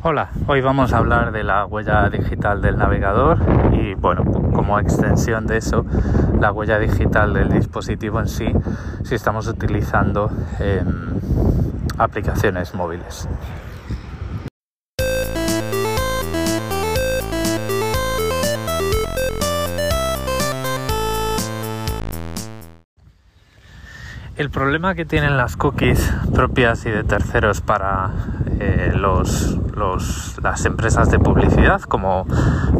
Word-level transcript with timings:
Hola, 0.00 0.28
hoy 0.46 0.60
vamos 0.60 0.92
a 0.92 0.98
hablar 0.98 1.32
de 1.32 1.42
la 1.42 1.66
huella 1.66 2.08
digital 2.08 2.62
del 2.62 2.78
navegador 2.78 3.38
y 3.72 3.94
bueno, 3.94 4.24
como 4.24 4.78
extensión 4.78 5.48
de 5.48 5.56
eso, 5.56 5.84
la 6.40 6.52
huella 6.52 6.78
digital 6.78 7.34
del 7.34 7.50
dispositivo 7.50 8.20
en 8.20 8.28
sí 8.28 8.46
si 9.02 9.16
estamos 9.16 9.48
utilizando 9.48 10.30
eh, 10.60 10.84
aplicaciones 11.98 12.76
móviles. 12.76 13.28
El 24.36 24.50
problema 24.50 24.94
que 24.94 25.04
tienen 25.04 25.36
las 25.36 25.56
cookies 25.56 26.12
propias 26.32 26.86
y 26.86 26.90
de 26.90 27.02
terceros 27.02 27.60
para 27.60 28.10
eh, 28.60 28.92
los, 28.94 29.58
las 30.42 30.64
empresas 30.64 31.10
de 31.10 31.18
publicidad 31.18 31.80
como 31.82 32.26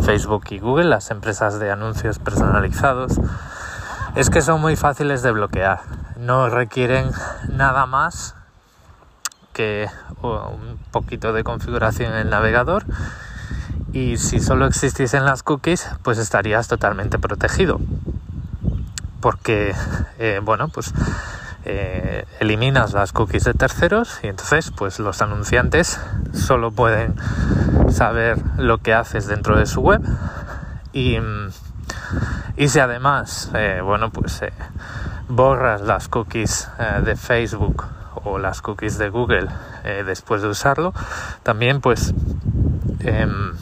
Facebook 0.02 0.44
y 0.50 0.58
Google, 0.58 0.84
las 0.84 1.10
empresas 1.10 1.58
de 1.58 1.70
anuncios 1.70 2.18
personalizados, 2.18 3.20
es 4.16 4.30
que 4.30 4.40
son 4.42 4.60
muy 4.60 4.76
fáciles 4.76 5.22
de 5.22 5.30
bloquear. 5.32 5.80
No 6.18 6.48
requieren 6.48 7.10
nada 7.48 7.86
más 7.86 8.34
que 9.52 9.88
un 10.22 10.78
poquito 10.90 11.32
de 11.32 11.44
configuración 11.44 12.12
en 12.12 12.18
el 12.18 12.30
navegador 12.30 12.84
y 13.92 14.16
si 14.16 14.40
solo 14.40 14.66
existiesen 14.66 15.24
las 15.24 15.42
cookies 15.42 15.88
pues 16.02 16.18
estarías 16.18 16.68
totalmente 16.68 17.18
protegido 17.18 17.80
porque 19.20 19.74
eh, 20.18 20.40
bueno 20.42 20.68
pues 20.68 20.92
eh, 21.64 22.24
eliminas 22.38 22.92
las 22.92 23.12
cookies 23.12 23.44
de 23.44 23.52
terceros 23.52 24.20
y 24.22 24.28
entonces 24.28 24.70
pues 24.70 25.00
los 25.00 25.20
anunciantes 25.22 26.00
solo 26.32 26.70
pueden 26.70 27.16
saber 27.90 28.38
lo 28.56 28.78
que 28.78 28.94
haces 28.94 29.26
dentro 29.26 29.58
de 29.58 29.66
su 29.66 29.80
web 29.80 30.00
y, 30.92 31.18
y 32.56 32.68
si 32.68 32.78
además 32.78 33.50
eh, 33.54 33.80
bueno 33.82 34.10
pues 34.10 34.40
eh, 34.42 34.52
borras 35.28 35.80
las 35.80 36.08
cookies 36.08 36.68
de 37.04 37.16
Facebook 37.16 37.84
o 38.24 38.38
las 38.38 38.62
cookies 38.62 38.96
de 38.96 39.10
Google 39.10 39.48
después 40.06 40.42
de 40.42 40.48
usarlo 40.48 40.94
también 41.42 41.80
pues 41.80 42.14
em, 43.00 43.52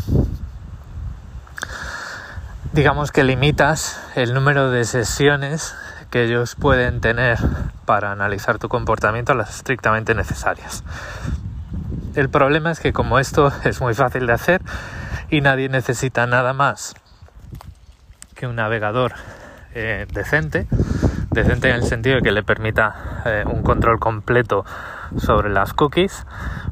digamos 2.73 3.11
que 3.11 3.25
limitas 3.25 4.01
el 4.15 4.35
número 4.35 4.71
de 4.71 4.85
sesiones 4.85 5.75
que 6.11 6.25
ellos 6.25 6.55
pueden 6.55 7.01
tener 7.01 7.39
para 7.85 8.13
analizar 8.13 8.59
tu 8.59 8.69
comportamiento 8.69 9.35
las 9.35 9.57
estrictamente 9.57 10.15
necesarias. 10.15 10.85
El 12.15 12.31
problema 12.31 12.71
es 12.71 12.81
que 12.81 12.93
como 12.93 13.19
esto 13.19 13.53
es 13.65 13.81
muy 13.81 13.95
fácil 13.95 14.27
de 14.27 14.33
hacer 14.33 14.63
y 15.31 15.41
nadie 15.41 15.69
necesita 15.69 16.27
nada 16.27 16.53
más 16.53 16.95
que 18.35 18.47
un 18.47 18.57
navegador 18.57 19.15
eh, 19.75 20.07
decente, 20.13 20.67
decente 21.31 21.69
en 21.69 21.77
el 21.77 21.83
sentido 21.83 22.17
de 22.17 22.23
que 22.23 22.33
le 22.33 22.43
permita 22.43 23.23
eh, 23.25 23.45
un 23.47 23.63
control 23.63 23.99
completo 23.99 24.65
sobre 25.19 25.51
las 25.51 25.75
cookies, 25.75 26.27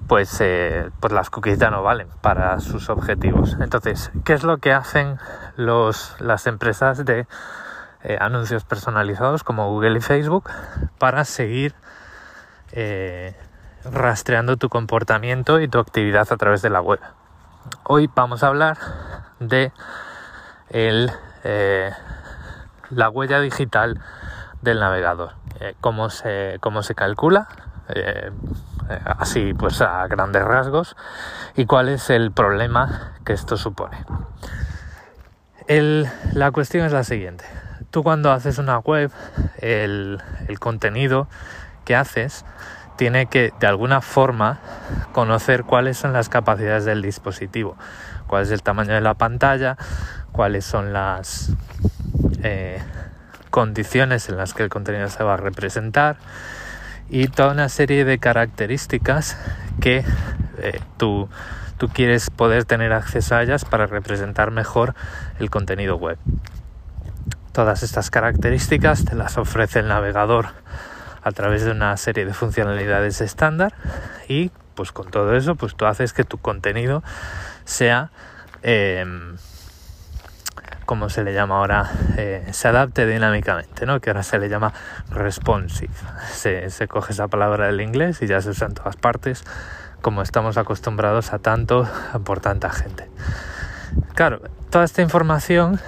pues, 0.09 0.41
eh, 0.41 0.91
pues 1.01 1.13
las 1.13 1.31
cookies 1.31 1.59
ya 1.59 1.71
no 1.71 1.83
valen 1.83 2.09
para 2.21 2.59
sus 2.61 2.89
objetivos. 2.89 3.57
Entonces, 3.61 4.11
¿qué 4.25 4.35
es 4.35 4.43
lo 4.43 4.59
que 4.59 4.73
hacen 4.73 5.19
los, 5.57 6.17
las 6.21 6.47
empresas 6.47 7.05
de 7.05 7.27
eh, 8.07 8.19
anuncios 8.21 8.65
personalizados 8.65 9.45
como 9.45 9.71
Google 9.71 9.97
y 9.97 10.03
Facebook 10.03 10.51
para 10.99 11.25
seguir 11.25 11.75
eh, 12.73 13.35
rastreando 13.83 14.59
tu 14.59 14.69
comportamiento 14.69 15.59
y 15.59 15.69
tu 15.69 15.79
actividad 15.79 16.31
a 16.31 16.37
través 16.37 16.61
de 16.61 16.69
la 16.69 16.83
web. 16.83 17.01
Hoy 17.85 18.11
vamos 18.15 18.43
a 18.43 18.49
hablar 18.49 18.77
de 19.41 19.73
eh, 20.69 21.93
la 22.91 23.09
huella 23.09 23.41
digital 23.41 23.99
del 24.61 24.81
navegador, 24.81 25.33
cómo, 25.81 26.11
se, 26.11 26.59
cómo 26.61 26.83
se 26.83 26.95
calcula, 26.95 27.49
así 29.19 29.55
pues 29.55 29.81
a 29.81 30.07
grandes 30.09 30.45
rasgos, 30.45 30.95
y 31.57 31.65
cuál 31.65 31.89
es 31.89 32.11
el 32.11 32.33
problema 32.33 33.15
que 33.25 33.33
esto 33.33 33.57
supone. 33.57 34.05
la 36.35 36.51
cuestión 36.51 36.85
es 36.85 36.93
la 36.93 37.05
siguiente 37.05 37.64
tú 37.95 38.03
cuando 38.03 38.33
haces 38.33 38.59
una 38.59 38.79
web, 38.79 39.13
el, 39.59 40.21
contenido 40.59 41.29
que 41.85 41.95
haces 41.95 42.45
tiene 42.97 43.27
que 43.27 43.53
de 43.61 43.69
alguna 43.69 44.01
forma 44.01 44.59
conocer 45.13 45.63
cuáles 45.63 45.97
son 45.97 46.13
las 46.13 46.29
capacidades 46.29 46.85
del 46.87 47.03
dispositivo, 47.03 47.77
cuál 48.27 48.43
es 48.43 48.51
el 48.51 48.65
tamaño 48.65 48.95
de 48.95 49.01
la 49.01 49.15
pantalla, 49.15 49.77
cuáles 50.33 50.65
son 50.65 50.93
las 50.93 51.53
eh, 52.43 52.83
condiciones 53.51 54.29
en 54.29 54.39
las 54.39 54.55
que 54.55 54.65
el 54.65 54.71
contenido 54.71 55.09
se 55.09 55.23
va 55.23 55.35
a 55.35 55.37
representar 55.37 56.17
y 57.09 57.29
toda 57.29 57.53
una 57.53 57.69
serie 57.69 58.05
de 58.05 58.19
características 58.19 59.39
que 59.81 60.05
eh, 60.59 60.81
tú, 60.97 61.29
tú 61.79 61.89
quieres 61.91 62.31
poder 62.31 62.65
tener 62.65 62.93
acceso 62.93 63.37
a 63.37 63.45
ellas 63.45 63.65
para 63.65 63.87
representar 63.87 64.51
mejor 64.51 64.97
el 65.39 65.49
contenido 65.49 65.97
web. 65.97 66.19
Todas 67.55 67.85
estas 67.85 68.11
características 68.11 69.05
te 69.05 69.15
las 69.15 69.39
ofrece 69.39 69.79
el 69.79 69.87
navegador 69.87 70.49
a 71.23 71.31
través 71.31 71.65
de 71.65 71.71
una 71.71 71.97
serie 71.97 72.27
de 72.27 72.35
funcionalidades 72.35 73.21
estándar 73.21 73.73
y 74.27 74.51
pues 74.75 74.91
con 74.91 75.09
todo 75.09 75.37
eso 75.37 75.55
pues 75.55 75.77
tú 75.77 75.87
haces 75.87 76.13
que 76.13 76.25
tu 76.25 76.39
contenido 76.39 77.05
sea 77.65 78.11
em, 78.65 79.37
como 80.85 81.09
se 81.11 81.23
le 81.23 81.33
llama 81.33 81.59
ahora, 81.59 81.93
eh, 82.17 82.45
se 82.51 82.67
adapte 82.67 83.07
dinámicamente, 83.07 83.87
¿no? 83.87 84.01
que 84.01 84.11
ahora 84.11 84.25
se 84.25 84.37
le 84.41 84.49
llama 84.49 84.73
responsive. 85.11 85.95
Se, 86.33 86.69
se, 86.71 86.89
coge 86.89 87.13
esa 87.13 87.29
palabra 87.29 87.67
del 87.67 87.81
inglés 87.81 88.21
y 88.21 88.27
ya 88.27 88.41
se 88.41 88.51
usa 88.51 88.67
en 88.67 88.75
todas 88.75 88.97
partes, 88.97 89.45
como 90.03 90.23
estamos 90.23 90.57
acostumbrados 90.57 91.33
a 91.33 91.39
tanto 91.39 91.89
por 92.25 92.41
tanta 92.41 92.71
gente. 92.71 93.09
Claro, 94.17 94.43
toda 94.71 94.85
esta 94.85 95.03
información 95.03 95.81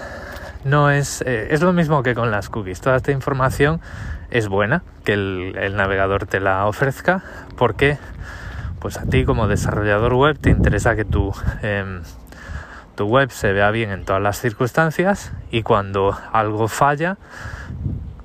no 0.67 0.91
es, 0.91 1.23
eh, 1.23 1.49
es 1.51 1.63
lo 1.63 1.73
mismo 1.73 2.03
que 2.03 2.15
con 2.15 2.31
las 2.31 2.49
cookies. 2.49 2.81
Toda 2.81 2.97
esta 2.97 3.13
información 3.13 3.81
es 4.31 4.49
buena 4.49 4.83
que 5.05 5.13
el, 5.15 5.77
navegador 5.77 6.27
te 6.27 6.41
la 6.41 6.67
ofrezca 6.67 7.23
porque 7.57 7.99
pues 8.81 8.99
a 8.99 9.05
ti 9.05 9.25
como 9.25 9.47
desarrollador 9.47 10.15
web 10.15 10.39
te 10.39 10.51
interesa 10.51 10.97
que 10.97 11.05
tu, 11.05 11.33
em, 11.63 12.03
tu 12.97 13.07
web 13.07 13.31
se 13.31 13.53
vea 13.53 13.71
bien 13.71 13.91
en 13.91 14.05
todas 14.05 14.21
las 14.21 14.41
circunstancias 14.41 15.33
y 15.51 15.63
cuando 15.63 16.19
algo 16.33 16.69
falla 16.69 17.17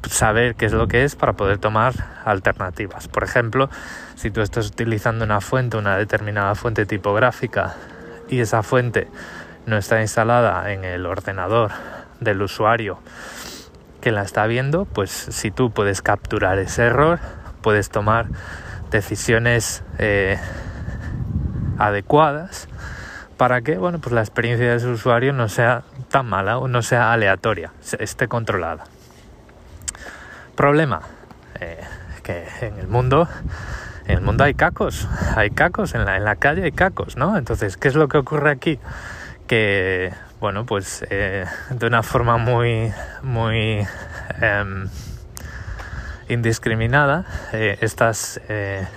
saber 0.10 0.56
qué 0.56 0.66
es 0.66 0.74
lo 0.74 0.88
que 0.88 1.04
es 1.04 1.16
para 1.16 1.34
poder 1.34 1.60
tomar 1.60 1.94
alternativas. 2.26 3.08
Por 3.08 3.24
ejemplo, 3.24 3.70
si 4.16 4.32
tú 4.32 4.42
estás 4.42 4.68
utilizando 4.68 5.24
una 5.26 5.42
fuente, 5.42 5.78
una 5.78 5.96
determinada 5.96 6.56
fuente 6.56 6.88
tipográfica 6.88 7.76
y 8.28 8.40
esa 8.40 8.64
fuente 8.64 9.08
no 9.68 9.78
está 9.78 10.02
instalada 10.02 10.74
en 10.74 10.84
el 10.84 11.06
ordenador 11.06 11.72
del 12.22 12.42
usuario 12.42 13.00
que 14.00 14.12
la 14.12 14.22
está 14.24 14.48
viendo, 14.48 14.86
pues 14.86 15.12
si 15.12 15.52
tú 15.52 15.72
puedes 15.72 16.02
capturar 16.02 16.58
ese 16.58 16.84
error, 16.84 17.20
puedes 17.62 17.90
tomar 17.90 18.28
decisiones 18.90 19.84
eh, 20.00 20.40
adecuadas 21.78 22.68
para 23.38 23.62
que 23.62 23.78
bueno, 23.78 24.00
pues 24.00 24.14
la 24.14 24.22
experiencia 24.22 24.72
de 24.72 24.80
su 24.80 24.92
usuario 24.92 25.34
no 25.34 25.50
sea 25.50 25.84
tan 26.10 26.28
mala 26.28 26.58
o 26.58 26.68
no 26.68 26.82
sea 26.82 27.12
aleatoria, 27.12 27.74
esté 28.00 28.28
controlada. 28.28 28.86
Problema, 30.56 31.02
eh, 31.60 31.80
que 32.24 32.48
en 32.62 32.78
el 32.78 32.88
mundo 32.88 33.28
en 34.06 34.18
el 34.18 34.22
mundo 34.22 34.44
hay 34.44 34.56
cacos, 34.56 35.08
hay 35.36 35.52
cacos, 35.52 35.96
en 35.96 36.06
la, 36.06 36.18
en 36.18 36.26
la 36.26 36.36
calle 36.36 36.64
hay 36.64 36.72
cacos, 36.72 37.16
¿no? 37.18 37.38
Entonces, 37.38 37.78
¿qué 37.78 37.88
es 37.88 37.96
lo 37.96 38.08
que 38.08 38.18
ocurre 38.18 38.52
aquí? 38.52 38.80
Que 39.48 40.12
bueno, 40.42 40.66
pues 40.66 41.06
eh, 41.12 41.46
de 41.70 41.86
una 41.86 42.02
forma 42.02 42.38
muy, 42.38 42.92
muy 43.22 43.86
em, 44.42 44.90
indiscriminada, 46.30 47.26
eh, 47.54 47.78
estas 47.82 48.42
eh, 48.50 48.88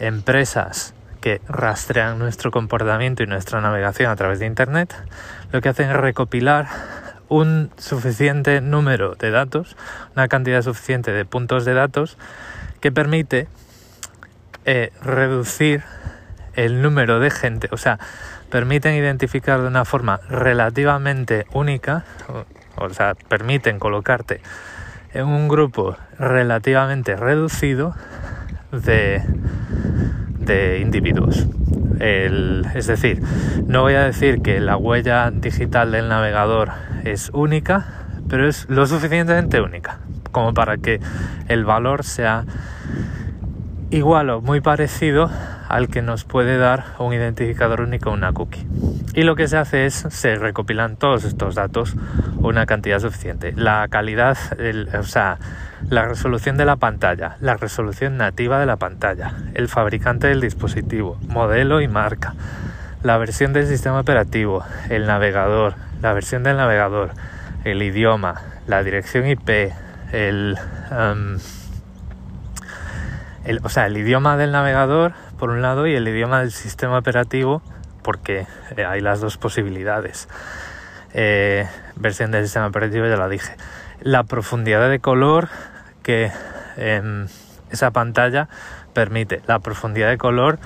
empresas 0.00 0.92
que 1.20 1.40
rastrean 1.46 2.18
nuestro 2.18 2.50
comportamiento 2.50 3.22
y 3.22 3.28
nuestra 3.28 3.60
navegación 3.60 4.10
a 4.10 4.16
través 4.16 4.40
de 4.40 4.46
Internet, 4.46 4.92
lo 5.52 5.60
que 5.60 5.68
hacen 5.68 5.88
es 5.88 5.96
recopilar 5.96 6.66
un 7.28 7.70
suficiente 7.78 8.60
número 8.60 9.14
de 9.14 9.30
datos, 9.30 9.76
una 10.16 10.26
cantidad 10.26 10.62
suficiente 10.62 11.12
de 11.12 11.24
puntos 11.24 11.64
de 11.64 11.74
datos 11.74 12.18
que 12.80 12.90
permite 12.90 13.46
reducir 15.02 15.84
el 16.54 16.82
número 16.82 17.20
de 17.20 17.30
gente, 17.30 17.68
o 17.72 17.76
sea, 17.76 17.98
permiten 18.50 18.94
identificar 18.94 19.60
de 19.60 19.68
una 19.68 19.84
forma 19.84 20.20
relativamente 20.28 21.46
única, 21.52 22.04
o, 22.76 22.90
sea, 22.90 23.14
permiten 23.14 23.78
colocarte 23.78 24.40
en 25.12 25.26
un 25.26 25.48
grupo 25.48 25.96
relativamente 26.18 27.16
reducido 27.16 27.94
de, 28.72 29.22
de 30.38 30.80
individuos. 30.80 31.46
es 32.00 32.86
decir, 32.86 33.22
no 33.66 33.82
voy 33.82 33.94
a 33.94 34.04
decir 34.04 34.42
que 34.42 34.60
la 34.60 34.76
huella 34.76 35.30
digital 35.30 35.92
del 35.92 36.08
navegador 36.08 36.70
es 37.04 37.30
única, 37.32 37.86
pero 38.28 38.48
es 38.48 38.68
lo 38.68 38.86
suficientemente 38.86 39.60
única 39.60 39.98
como 40.30 40.54
para 40.54 40.78
que 40.78 41.00
el 41.48 41.64
valor 41.64 42.04
sea 42.04 42.44
igual 43.90 44.30
o 44.30 44.40
muy 44.40 44.60
parecido 44.60 45.30
al 45.68 45.88
que 45.88 46.02
nos 46.02 46.24
puede 46.24 46.58
dar 46.58 46.84
un 46.98 47.12
identificador 47.12 47.80
único 47.80 48.10
una 48.10 48.32
cookie. 48.32 48.66
Y 49.14 49.22
lo 49.22 49.36
que 49.36 49.48
se 49.48 49.56
hace 49.56 49.86
es, 49.86 49.94
se 49.94 50.36
recopilan 50.36 50.96
todos 50.96 51.24
estos 51.24 51.54
datos 51.54 51.94
una 52.38 52.66
cantidad 52.66 53.00
suficiente. 53.00 53.52
La 53.56 53.86
calidad, 53.88 54.36
o 54.98 55.02
sea, 55.02 55.38
la 55.88 56.06
resolución 56.06 56.56
de 56.56 56.64
la 56.64 56.76
pantalla, 56.76 57.36
la 57.40 57.56
resolución 57.56 58.16
nativa 58.16 58.58
de 58.60 58.66
la 58.66 58.76
pantalla, 58.76 59.34
el 59.54 59.68
fabricante 59.68 60.28
del 60.28 60.40
dispositivo, 60.40 61.18
modelo 61.28 61.80
y 61.80 61.88
marca, 61.88 62.34
la 63.02 63.16
versión 63.18 63.52
del 63.52 63.66
sistema 63.66 64.00
operativo, 64.00 64.64
el 64.88 65.06
navegador, 65.06 65.74
la 66.02 66.12
versión 66.12 66.42
del 66.42 66.56
navegador, 66.56 67.10
el 67.64 67.82
idioma, 67.82 68.42
la 68.66 68.82
dirección 68.82 69.26
IP, 69.26 69.72
el, 70.12 70.56
um, 70.90 71.38
el, 73.50 73.60
o 73.64 73.68
sea, 73.68 73.86
el 73.86 73.96
idioma 73.96 74.36
del 74.36 74.52
navegador 74.52 75.12
por 75.38 75.50
un 75.50 75.60
lado 75.60 75.86
y 75.86 75.94
el 75.94 76.06
idioma 76.06 76.40
del 76.40 76.52
sistema 76.52 76.98
operativo 76.98 77.62
porque 78.02 78.46
eh, 78.76 78.84
hay 78.84 79.00
las 79.00 79.20
dos 79.20 79.36
posibilidades. 79.36 80.28
Eh, 81.12 81.66
versión 81.96 82.30
del 82.30 82.44
sistema 82.44 82.68
operativo 82.68 83.06
ya 83.06 83.16
la 83.16 83.28
dije. 83.28 83.56
La 84.00 84.22
profundidad 84.22 84.88
de 84.88 85.00
color 85.00 85.48
que 86.02 86.30
em, 86.76 87.26
esa 87.70 87.90
pantalla 87.90 88.48
permite, 88.94 89.42
la 89.46 89.58
profundidad 89.58 90.08
de 90.08 90.18
color 90.18 90.58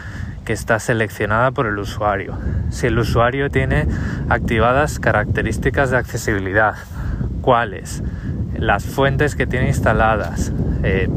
que 0.44 0.52
está 0.52 0.78
seleccionada 0.78 1.52
por 1.52 1.66
el 1.66 1.78
usuario. 1.78 2.38
Si 2.70 2.86
el 2.86 2.98
usuario 2.98 3.50
tiene 3.50 3.88
activadas 4.28 5.00
características 5.00 5.90
de 5.90 5.96
accesibilidad, 5.96 6.74
cuáles, 7.40 8.02
las 8.58 8.84
fuentes 8.84 9.36
que 9.36 9.46
tiene 9.46 9.68
instaladas, 9.68 10.52
eh, 10.82 11.08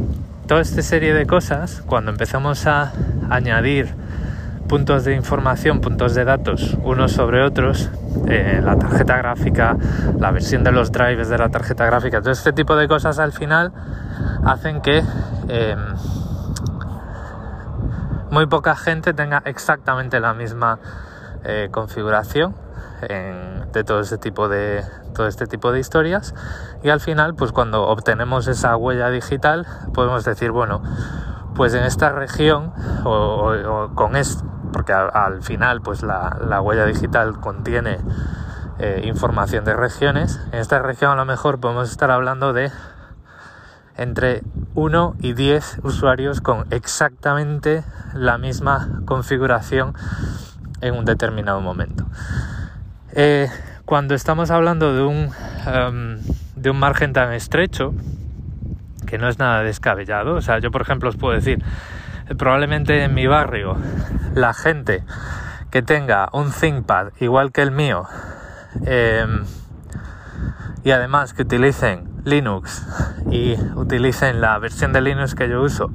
toda 0.48 0.62
esta 0.62 0.82
serie 0.82 1.14
de 1.14 1.28
cosas, 1.28 1.84
cuando 1.86 2.10
empezamos 2.10 2.68
a 2.68 2.94
añadir 3.30 3.94
puntos 4.70 5.04
de 5.04 5.14
información, 5.14 5.82
puntos 5.82 6.16
de 6.16 6.24
datos 6.24 6.78
unos 6.84 7.12
sobre 7.12 7.44
otros, 7.44 7.90
eh, 8.28 8.62
la 8.64 8.78
tarjeta 8.78 9.18
gráfica, 9.18 9.76
la 10.18 10.32
versión 10.32 10.64
de 10.64 10.72
los 10.72 10.92
drivers 10.92 11.28
de 11.28 11.38
la 11.38 11.50
tarjeta 11.50 11.86
gráfica, 11.86 12.22
todo 12.22 12.32
este 12.32 12.54
tipo 12.54 12.78
de 12.78 12.88
cosas 12.88 13.20
al 13.20 13.34
final 13.34 13.74
hacen 14.46 14.82
que 14.82 15.04
em, 15.50 15.80
muy 18.32 18.46
poca 18.46 18.76
gente 18.76 19.14
tenga 19.14 19.42
exactamente 19.46 20.20
la 20.22 20.34
misma 20.34 20.80
eh, 21.44 21.68
configuración 21.72 22.67
de 23.02 23.84
todo 23.84 24.00
este 24.00 24.18
tipo 24.18 24.50
de 24.50 24.84
todo 25.14 25.28
este 25.28 25.46
tipo 25.46 25.72
de 25.72 25.80
historias 25.80 26.34
y 26.84 26.90
al 26.90 27.00
final 27.00 27.36
pues 27.36 27.52
cuando 27.52 27.88
obtenemos 27.88 28.48
esa 28.48 28.76
huella 28.76 29.10
digital 29.10 29.68
podemos 29.94 30.26
decir 30.26 30.52
bueno 30.52 30.82
pues 31.56 31.74
en 31.74 31.84
esta 31.84 32.12
región 32.12 32.74
o, 33.04 33.90
con 33.96 34.16
esto 34.16 34.44
porque 34.74 34.94
al, 34.94 35.44
final 35.44 35.82
pues 35.82 36.04
la, 36.04 36.62
huella 36.62 36.86
digital 36.86 37.40
contiene 37.40 38.00
eh, 38.80 39.02
información 39.06 39.64
de 39.64 39.76
regiones 39.76 40.40
en 40.52 40.60
esta 40.60 40.80
región 40.80 41.12
a 41.12 41.16
lo 41.16 41.26
mejor 41.26 41.60
podemos 41.60 41.90
estar 41.90 42.12
hablando 42.12 42.54
de 42.54 42.72
entre 43.98 44.44
1 44.76 45.16
y 45.20 45.34
10 45.34 45.80
usuarios 45.84 46.42
con 46.42 46.66
exactamente 46.70 47.84
la 48.14 48.38
misma 48.38 49.02
configuración 49.06 49.96
en 50.82 50.94
un 50.96 51.06
determinado 51.06 51.62
momento. 51.62 52.06
Eh, 53.20 53.50
cuando 53.86 54.14
estamos 54.14 54.52
hablando 54.52 54.94
de 54.94 55.02
un, 55.02 55.32
em, 55.66 56.20
de 56.56 56.70
un 56.70 56.78
margen 56.78 57.14
tan 57.14 57.34
estrecho, 57.34 57.96
que 59.08 59.18
no 59.18 59.28
es 59.28 59.40
nada 59.40 59.64
descabellado, 59.64 60.36
o 60.36 60.42
sea, 60.42 60.60
yo 60.60 60.70
por 60.70 60.84
ejemplo 60.84 61.10
os 61.10 61.16
puedo 61.16 61.34
decir, 61.34 61.64
probablemente 62.38 63.04
en 63.04 63.16
mi 63.16 63.26
barrio 63.26 63.76
la 64.36 64.54
gente 64.54 65.04
que 65.72 65.82
tenga 65.82 66.30
un 66.32 66.52
ThinkPad 66.52 67.14
igual 67.20 67.52
que 67.52 67.64
el 67.64 67.72
mío 67.72 68.04
em, 68.86 69.46
y 70.84 70.92
además 70.92 71.34
que 71.34 71.42
utilicen 71.42 72.17
Linux 72.28 72.86
y 73.32 73.56
utilicen 73.76 74.42
la 74.42 74.60
versión 74.60 74.92
de 74.92 75.02
Linux 75.02 75.34
que 75.34 75.50
yo 75.50 75.62
uso, 75.62 75.92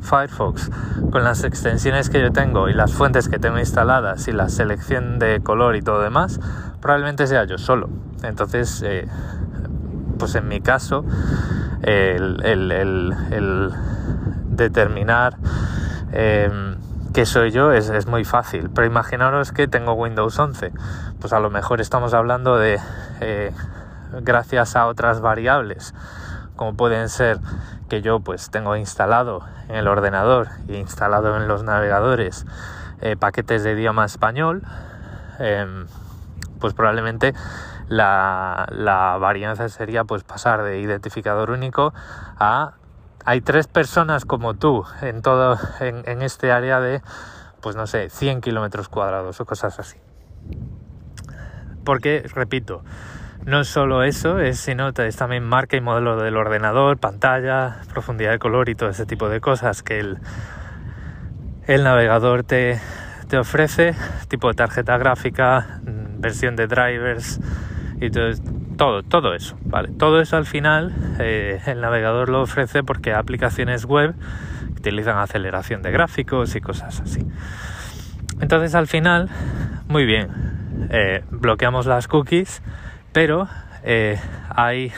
Firefox, 0.00 0.70
con 1.10 1.22
las 1.24 1.44
extensiones 1.44 2.10
que 2.10 2.20
yo 2.20 2.32
tengo 2.32 2.68
y 2.68 2.74
las 2.74 2.92
fuentes 2.92 3.28
que 3.28 3.38
tengo 3.38 3.58
instaladas 3.58 4.26
y 4.28 4.32
la 4.32 4.48
selección 4.48 5.18
de 5.18 5.40
color 5.42 5.76
y 5.76 5.82
todo 5.82 6.00
demás, 6.00 6.40
probablemente 6.80 7.26
sea 7.26 7.44
yo 7.44 7.56
solo. 7.56 7.88
Entonces, 8.22 8.82
eh, 8.84 9.06
pues 10.18 10.34
en 10.34 10.48
mi 10.48 10.60
caso, 10.60 11.04
el, 11.82 13.72
determinar 14.50 15.36
eh, 16.12 16.50
qué 17.12 17.26
soy 17.26 17.50
yo 17.50 17.72
es, 17.72 17.90
es, 17.90 18.06
muy 18.06 18.24
fácil. 18.24 18.70
Pero 18.74 18.86
imaginaros 18.86 19.52
que 19.52 19.68
tengo 19.68 19.92
Windows 19.92 20.38
11. 20.38 20.72
Pues 21.20 21.32
a 21.32 21.40
lo 21.40 21.50
mejor 21.50 21.80
estamos 21.80 22.14
hablando 22.14 22.56
de 22.56 22.80
eh, 23.20 23.52
gracias 24.22 24.76
a 24.76 24.86
otras 24.86 25.20
variables 25.20 25.94
como 26.56 26.74
pueden 26.74 27.08
ser 27.08 27.38
que 27.88 28.02
yo 28.02 28.20
pues 28.20 28.50
tengo 28.50 28.76
instalado 28.76 29.44
en 29.68 29.76
el 29.76 29.88
ordenador 29.88 30.48
e 30.68 30.78
instalado 30.78 31.36
en 31.36 31.48
los 31.48 31.62
navegadores 31.62 32.46
eh, 33.00 33.16
paquetes 33.16 33.62
de 33.62 33.72
idioma 33.72 34.04
español 34.04 34.62
em, 35.38 35.86
pues 36.58 36.74
probablemente 36.74 37.34
la, 37.88 38.66
la, 38.70 39.16
varianza 39.18 39.68
sería 39.68 40.04
pues 40.04 40.24
pasar 40.24 40.62
de 40.62 40.80
identificador 40.80 41.50
único 41.50 41.92
a 42.38 42.72
hay 43.24 43.40
tres 43.40 43.66
personas 43.66 44.24
como 44.24 44.54
tú 44.54 44.84
en 45.02 45.22
todo 45.22 45.58
en, 45.80 46.02
en 46.06 46.22
este 46.22 46.52
área 46.52 46.80
de 46.80 47.02
pues 47.60 47.76
no 47.76 47.86
sé 47.86 48.10
100 48.10 48.40
kilómetros 48.40 48.88
cuadrados 48.88 49.40
o 49.40 49.44
cosas 49.44 49.78
así. 49.80 49.98
Porque 51.84 52.24
repito 52.32 52.82
no 53.46 53.62
solo 53.62 54.02
eso, 54.02 54.40
es, 54.40 54.58
sino 54.58 54.88
es 54.88 55.16
también 55.16 55.44
marca 55.44 55.76
y 55.76 55.80
modelo 55.80 56.16
del 56.16 56.36
ordenador, 56.36 56.98
pantalla, 56.98 57.76
profundidad 57.92 58.32
de 58.32 58.40
color 58.40 58.68
y 58.68 58.74
todo 58.74 58.88
ese 58.88 59.06
tipo 59.06 59.28
de 59.28 59.40
cosas 59.40 59.84
que 59.84 60.00
el, 60.00 61.84
navegador 61.84 62.42
te, 62.42 62.80
te 63.28 63.38
ofrece, 63.38 63.94
tipo 64.26 64.48
de 64.48 64.54
tarjeta 64.54 64.98
gráfica, 64.98 65.80
mm, 65.84 66.20
versión 66.20 66.56
de 66.56 66.66
drivers 66.66 67.40
y 68.00 68.10
todo, 68.10 69.04
todo, 69.04 69.32
eso, 69.32 69.56
¿vale? 69.62 69.90
Todo 69.96 70.20
eso 70.20 70.36
al 70.36 70.44
final 70.44 70.92
eh, 71.20 71.60
el 71.66 71.80
navegador 71.80 72.28
lo 72.28 72.42
ofrece 72.42 72.82
porque 72.82 73.14
aplicaciones 73.14 73.84
web 73.84 74.16
utilizan 74.76 75.18
aceleración 75.18 75.82
de 75.82 75.92
gráficos 75.92 76.56
y 76.56 76.60
cosas 76.60 77.00
así. 77.00 77.24
Entonces 78.40 78.74
al 78.74 78.88
final, 78.88 79.30
muy 79.86 80.04
bien, 80.04 80.30
eh, 80.90 81.22
bloqueamos 81.30 81.86
las 81.86 82.08
cookies 82.08 82.60
pero 83.16 83.48
eh, 83.82 84.20
hay, 84.50 84.92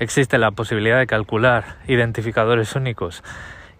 existe 0.00 0.36
la 0.36 0.50
posibilidad 0.50 0.98
de 0.98 1.06
calcular 1.06 1.76
identificadores 1.86 2.74
únicos 2.74 3.22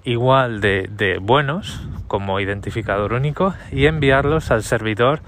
igual 0.04 0.60
de, 0.60 1.18
buenos 1.20 1.84
como 2.06 2.38
identificador 2.38 3.12
único 3.12 3.52
y 3.72 3.86
enviarlos 3.86 4.52
al 4.52 4.62
servidor 4.62 5.18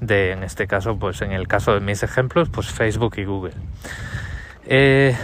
de, 0.00 0.32
en 0.32 0.42
este 0.42 0.66
caso, 0.66 0.98
pues 0.98 1.22
en 1.22 1.30
el 1.30 1.46
caso 1.46 1.74
de 1.74 1.80
mis 1.80 2.02
ejemplos, 2.02 2.48
pues 2.48 2.72
Facebook 2.72 3.14
y 3.18 3.24
Google. 3.24 3.54
Eh, 4.66 5.16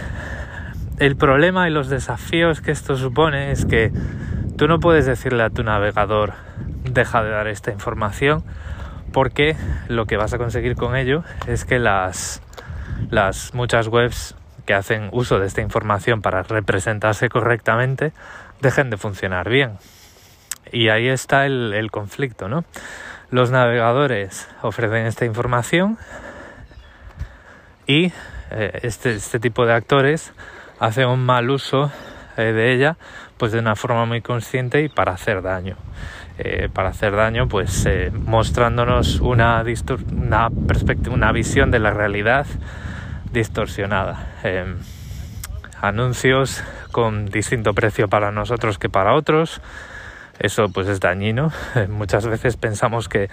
el 0.99 1.17
problema 1.17 1.67
y 1.67 1.71
los 1.73 1.89
desafíos 1.89 2.61
que 2.61 2.71
esto 2.71 2.95
supone 2.95 3.51
es 3.51 3.65
que 3.65 3.91
tú 4.57 4.69
no 4.69 4.79
puedes 4.79 5.05
decirle 5.05 5.43
a 5.43 5.49
tu 5.49 5.63
navegador 5.63 6.31
deja 6.89 7.21
de 7.25 7.31
dar 7.31 7.49
esta 7.49 7.73
información 7.73 8.41
porque 9.15 9.55
lo 9.87 10.07
que 10.07 10.17
vas 10.17 10.33
a 10.33 10.37
conseguir 10.37 10.75
con 10.75 10.97
ello 10.97 11.23
es 11.47 11.63
que 11.63 11.79
las, 11.79 12.41
las 13.11 13.53
muchas 13.53 13.87
webs 13.87 14.35
que 14.65 14.73
hacen 14.73 15.07
uso 15.13 15.39
de 15.39 15.47
esta 15.47 15.61
información 15.61 16.21
para 16.21 16.43
representarse 16.43 17.29
correctamente 17.29 18.11
dejen 18.59 18.89
de 18.89 18.97
funcionar 18.97 19.47
bien. 19.47 19.77
Y 20.69 20.89
ahí 20.89 21.07
está 21.07 21.45
el, 21.45 21.89
conflicto, 21.91 22.49
¿no? 22.49 22.65
Los 23.29 23.51
navegadores 23.51 24.49
ofrecen 24.61 25.05
esta 25.05 25.23
información 25.23 25.97
y 27.87 28.11
eh, 28.51 28.79
este, 28.83 29.15
este, 29.15 29.39
tipo 29.39 29.65
de 29.65 29.75
actores 29.75 30.33
hacen 30.77 31.07
un 31.07 31.25
mal 31.25 31.49
uso 31.51 31.89
eh, 32.35 32.51
de 32.51 32.73
ella 32.73 32.97
pues 33.37 33.53
de 33.53 33.59
una 33.59 33.77
forma 33.77 34.03
muy 34.03 34.21
consciente 34.21 34.81
y 34.81 34.89
para 34.89 35.13
hacer 35.13 35.41
daño. 35.41 35.77
Eh, 36.37 36.67
para 36.73 36.89
hacer 36.89 37.15
daño, 37.15 37.47
pues 37.47 37.85
eh, 37.85 38.11
mostrándonos 38.13 39.21
una, 39.21 39.63
una, 40.11 40.49
una 41.09 41.31
visión 41.31 41.71
de 41.71 41.79
la 41.79 41.91
realidad 41.91 42.45
distorsionada. 43.31 44.33
Em, 44.43 44.75
anuncios 45.81 46.61
con 46.91 47.27
distinto 47.27 47.73
precio 47.73 48.09
para 48.09 48.31
nosotros 48.31 48.77
que 48.77 48.89
para 48.89 49.13
otros, 49.13 49.61
Eso 50.37 50.67
pues 50.67 50.89
es 50.89 50.99
dañino. 50.99 51.53
Muchas 51.89 52.27
veces 52.27 52.57
pensamos 52.57 53.07
que 53.07 53.29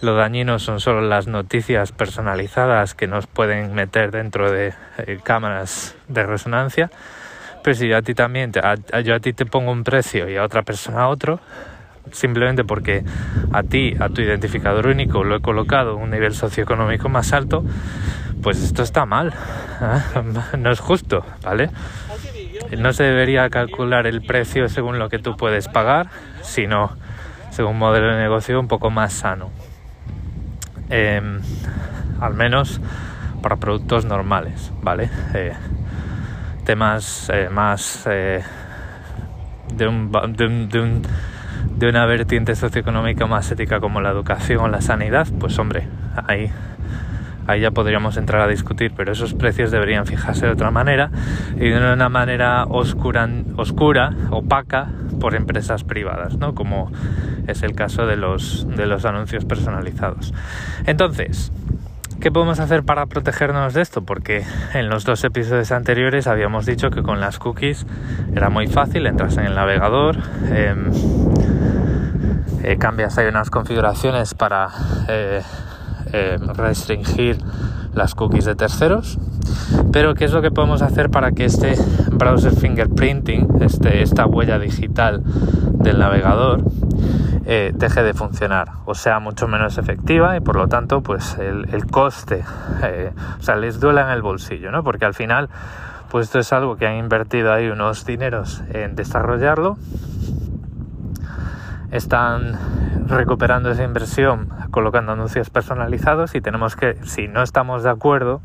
lo 0.00 0.14
dañino 0.14 0.60
son 0.60 0.78
solo 0.78 1.00
las 1.00 1.26
noticias 1.26 1.90
personalizadas 1.90 2.94
que 2.94 3.08
nos 3.08 3.26
pueden 3.26 3.74
meter 3.74 4.12
dentro 4.12 4.52
de 4.52 4.72
eh, 4.98 5.18
cámaras 5.24 5.96
de 6.06 6.22
resonancia. 6.22 6.90
Pero 7.64 7.74
si 7.74 7.88
yo 7.88 7.96
a 7.96 8.02
ti 8.02 8.14
también, 8.14 8.52
yo 8.52 9.14
a 9.14 9.20
ti 9.20 9.32
te 9.32 9.46
pongo 9.46 9.72
un 9.72 9.82
precio 9.82 10.28
y 10.28 10.36
a 10.36 10.44
otra 10.44 10.62
persona 10.62 11.08
otro, 11.08 11.40
simplemente 12.12 12.64
porque 12.64 13.04
a 13.52 13.62
ti, 13.62 13.94
a 13.98 14.08
tu 14.08 14.20
identificador 14.20 14.86
único, 14.86 15.24
lo 15.24 15.36
he 15.36 15.40
colocado 15.40 15.96
en 15.96 16.02
un 16.02 16.10
nivel 16.10 16.34
socioeconómico 16.34 17.08
más 17.08 17.32
alto, 17.32 17.64
pues 18.42 18.62
esto 18.62 18.82
está 18.82 19.06
mal. 19.06 19.32
¿eh? 19.80 20.56
No 20.58 20.70
es 20.70 20.80
justo, 20.80 21.24
¿vale? 21.42 21.70
No 22.78 22.92
se 22.92 23.04
debería 23.04 23.48
calcular 23.50 24.06
el 24.06 24.22
precio 24.22 24.68
según 24.68 24.98
lo 24.98 25.08
que 25.08 25.18
tú 25.18 25.36
puedes 25.36 25.68
pagar, 25.68 26.08
sino 26.42 26.96
según 27.50 27.72
un 27.72 27.78
modelo 27.78 28.12
de 28.12 28.20
negocio 28.20 28.58
un 28.58 28.68
poco 28.68 28.90
más 28.90 29.12
sano. 29.12 29.50
Em, 30.90 31.40
al 32.20 32.34
menos 32.34 32.80
para 33.42 33.56
productos 33.56 34.04
normales, 34.04 34.72
¿vale? 34.82 35.10
Eh, 35.34 35.52
temas 36.64 37.30
eh, 37.32 37.48
más 37.50 38.04
de, 38.04 39.86
un, 39.86 40.10
de, 40.36 40.80
un, 40.80 41.02
una 41.80 42.06
vertiente 42.06 42.54
socioeconómica 42.54 43.26
más 43.26 43.50
ética 43.50 43.80
como 43.80 44.00
la 44.00 44.10
educación 44.10 44.60
o 44.60 44.68
la 44.68 44.80
sanidad, 44.80 45.26
pues 45.38 45.58
hombre, 45.58 45.88
ahí 46.26 46.50
ahí 47.46 47.60
ya 47.60 47.70
podríamos 47.70 48.16
entrar 48.16 48.42
a 48.42 48.48
discutir, 48.48 48.92
pero 48.96 49.12
esos 49.12 49.34
precios 49.34 49.70
deberían 49.70 50.06
fijarse 50.06 50.46
de 50.46 50.52
otra 50.52 50.70
manera 50.70 51.10
y 51.56 51.68
de 51.68 51.92
una 51.92 52.08
manera 52.08 52.64
oscura, 52.64 53.28
oscura 53.56 54.14
opaca 54.30 54.88
por 55.20 55.34
empresas 55.34 55.84
privadas, 55.84 56.36
¿no? 56.36 56.54
como 56.54 56.90
es 57.46 57.62
el 57.62 57.74
caso 57.74 58.06
de 58.06 58.16
los, 58.16 58.66
de 58.76 58.86
los 58.86 59.04
anuncios 59.04 59.44
personalizados. 59.44 60.32
Entonces, 60.86 61.52
¿Qué 62.20 62.30
podemos 62.30 62.58
hacer 62.58 62.84
para 62.84 63.04
protegernos 63.04 63.74
de 63.74 63.82
esto? 63.82 64.02
Porque 64.02 64.44
en 64.72 64.88
los 64.88 65.04
dos 65.04 65.24
episodios 65.24 65.72
anteriores 65.72 66.26
habíamos 66.26 66.64
dicho 66.64 66.88
que 66.88 67.02
con 67.02 67.20
las 67.20 67.38
cookies 67.38 67.84
era 68.34 68.48
muy 68.48 68.66
fácil, 68.66 69.06
entras 69.06 69.36
en 69.36 69.44
el 69.44 69.54
navegador, 69.54 70.16
em, 70.50 70.90
eh, 72.64 72.78
cambias, 72.78 73.18
hay 73.18 73.26
unas 73.26 73.50
configuraciones 73.50 74.34
para 74.34 74.68
eh, 75.08 75.42
eh, 76.12 76.38
restringir 76.54 77.38
las 77.94 78.14
cookies 78.14 78.44
de 78.44 78.54
terceros. 78.54 79.18
Pero 79.92 80.14
¿qué 80.14 80.24
es 80.24 80.32
lo 80.32 80.42
que 80.42 80.50
podemos 80.50 80.82
hacer 80.82 81.10
para 81.10 81.32
que 81.32 81.44
este 81.44 81.76
browser 82.10 82.54
fingerprinting, 82.54 83.62
este, 83.62 84.02
esta 84.02 84.26
huella 84.26 84.58
digital 84.58 85.22
del 85.24 85.98
navegador, 85.98 86.62
deje 87.44 88.02
de 88.02 88.14
funcionar 88.14 88.70
o 88.86 88.94
sea 88.94 89.18
mucho 89.18 89.46
menos 89.48 89.76
efectiva 89.76 90.34
y 90.34 90.40
por 90.40 90.56
lo 90.56 90.66
tanto 90.66 91.02
pues 91.02 91.36
el, 91.38 91.86
coste, 91.90 92.42
eh, 92.82 93.12
o 93.38 93.42
sea, 93.42 93.56
les 93.56 93.80
duela 93.80 94.02
en 94.02 94.10
el 94.10 94.22
bolsillo, 94.22 94.70
¿no? 94.70 94.82
Porque 94.82 95.04
al 95.04 95.12
final 95.12 95.50
pues 96.10 96.26
esto 96.26 96.38
es 96.38 96.52
algo 96.52 96.76
que 96.76 96.86
han 96.86 96.96
invertido 96.96 97.52
ahí 97.52 97.68
unos 97.68 98.06
dineros 98.06 98.62
en 98.72 98.96
desarrollarlo 98.96 99.76
están 101.94 102.58
recuperando 103.06 103.70
esa 103.70 103.84
inversión 103.84 104.48
colocando 104.72 105.12
anuncios 105.12 105.48
personalizados 105.48 106.34
y 106.34 106.40
tenemos 106.40 106.74
que, 106.74 106.96
si 107.04 107.28
no 107.28 107.42
estamos 107.42 107.84
de 107.84 107.90
acuerdo, 107.90 108.42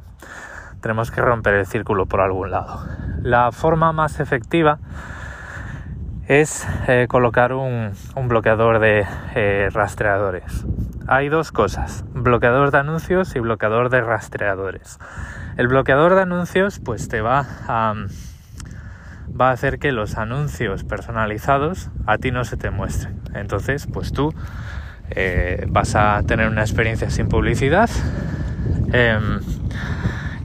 tenemos 0.82 1.10
que 1.10 1.22
romper 1.22 1.56
el 1.56 1.65
círculo 1.65 2.06
por 2.06 2.22
algún 2.22 2.51
lado. 2.51 2.86
La 3.24 3.51
forma 3.51 3.91
más 3.91 4.20
efectiva 4.20 4.77
es 6.27 6.68
eh, 6.88 7.08
colocar 7.10 7.53
un, 7.53 7.91
bloqueador 8.27 8.77
de 8.77 9.08
eh, 9.34 9.70
rastreadores. 9.74 10.65
Hay 11.08 11.29
dos 11.29 11.51
cosas, 11.51 12.06
bloqueador 12.13 12.70
de 12.70 12.77
anuncios 12.77 13.36
y 13.36 13.39
bloqueador 13.39 13.89
de 13.89 14.01
rastreadores. 14.01 15.00
El 15.58 15.68
bloqueador 15.68 16.13
de 16.13 16.22
anuncios 16.22 16.79
pues 16.79 17.10
te 17.10 17.22
va 17.22 17.48
a 17.68 17.96
va 19.39 19.50
a 19.50 19.51
hacer 19.51 19.79
que 19.79 19.91
los 19.91 20.17
anuncios 20.17 20.84
personalizados 20.84 21.89
a 22.05 22.17
ti 22.17 22.31
no 22.31 22.43
se 22.43 22.58
te 22.58 22.72
muestren. 22.72 23.22
Entonces, 23.34 23.88
pues 23.88 24.12
tú 24.12 24.34
eh, 25.12 25.65
vas 25.69 25.96
a 25.96 26.22
tener 26.24 26.50
una 26.50 26.62
experiencia 26.62 27.10
sin 27.10 27.29
publicidad 27.29 27.89
em, 28.91 29.39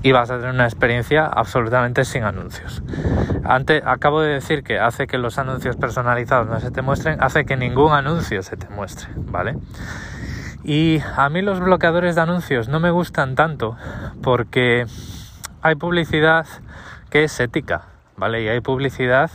y 0.03 0.13
vas 0.13 0.31
a 0.31 0.37
tener 0.39 0.55
una 0.55 0.65
experiencia 0.65 1.27
absolutamente 1.27 2.05
sin 2.05 2.25
anuncios. 2.25 2.83
Antes, 3.45 3.83
acabo 3.85 4.23
de 4.23 4.35
decir 4.35 4.63
que 4.63 4.79
hace 4.79 5.07
que 5.07 5.19
los 5.19 5.39
anuncios 5.39 5.77
personalizados 5.77 6.49
no 6.49 6.61
se 6.61 6.71
te 6.71 6.83
muestren, 6.83 7.23
hace 7.23 7.45
que 7.45 7.57
ningún 7.57 7.93
anuncio 7.93 8.43
se 8.43 8.57
te 8.57 8.69
muestre, 8.69 9.09
¿vale? 9.17 9.57
Y 10.63 11.03
a 11.17 11.29
mí 11.29 11.43
los 11.43 11.61
bloqueadores 11.61 12.15
de 12.15 12.23
anuncios 12.23 12.69
no 12.69 12.81
me 12.81 12.91
gustan 12.91 13.35
tanto 13.35 13.77
porque 14.23 14.87
hay 15.61 15.75
publicidad 15.75 16.47
que 17.11 17.25
es 17.25 17.39
ética, 17.39 17.83
¿vale? 18.17 18.43
Y 18.43 18.49
hay 18.49 18.61
publicidad 18.61 19.31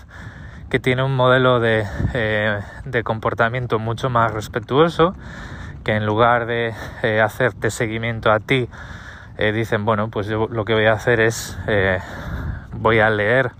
que 0.69 0.79
tiene 0.79 1.03
un 1.03 1.15
modelo 1.15 1.59
de, 1.59 1.85
eh, 2.13 2.59
de 2.85 3.03
comportamiento 3.03 3.79
mucho 3.79 4.09
más 4.09 4.31
respetuoso, 4.31 5.15
que 5.83 5.95
en 5.95 6.05
lugar 6.05 6.45
de 6.45 6.73
eh, 7.01 7.21
hacerte 7.21 7.71
seguimiento 7.71 8.31
a 8.31 8.39
ti, 8.39 8.69
eh, 9.37 9.51
dicen, 9.51 9.85
bueno, 9.85 10.09
pues 10.09 10.27
yo 10.27 10.47
lo 10.49 10.65
que 10.65 10.73
voy 10.73 10.85
a 10.85 10.93
hacer 10.93 11.19
es, 11.21 11.57
voy 12.73 12.99
a 12.99 13.09
leer 13.09 13.51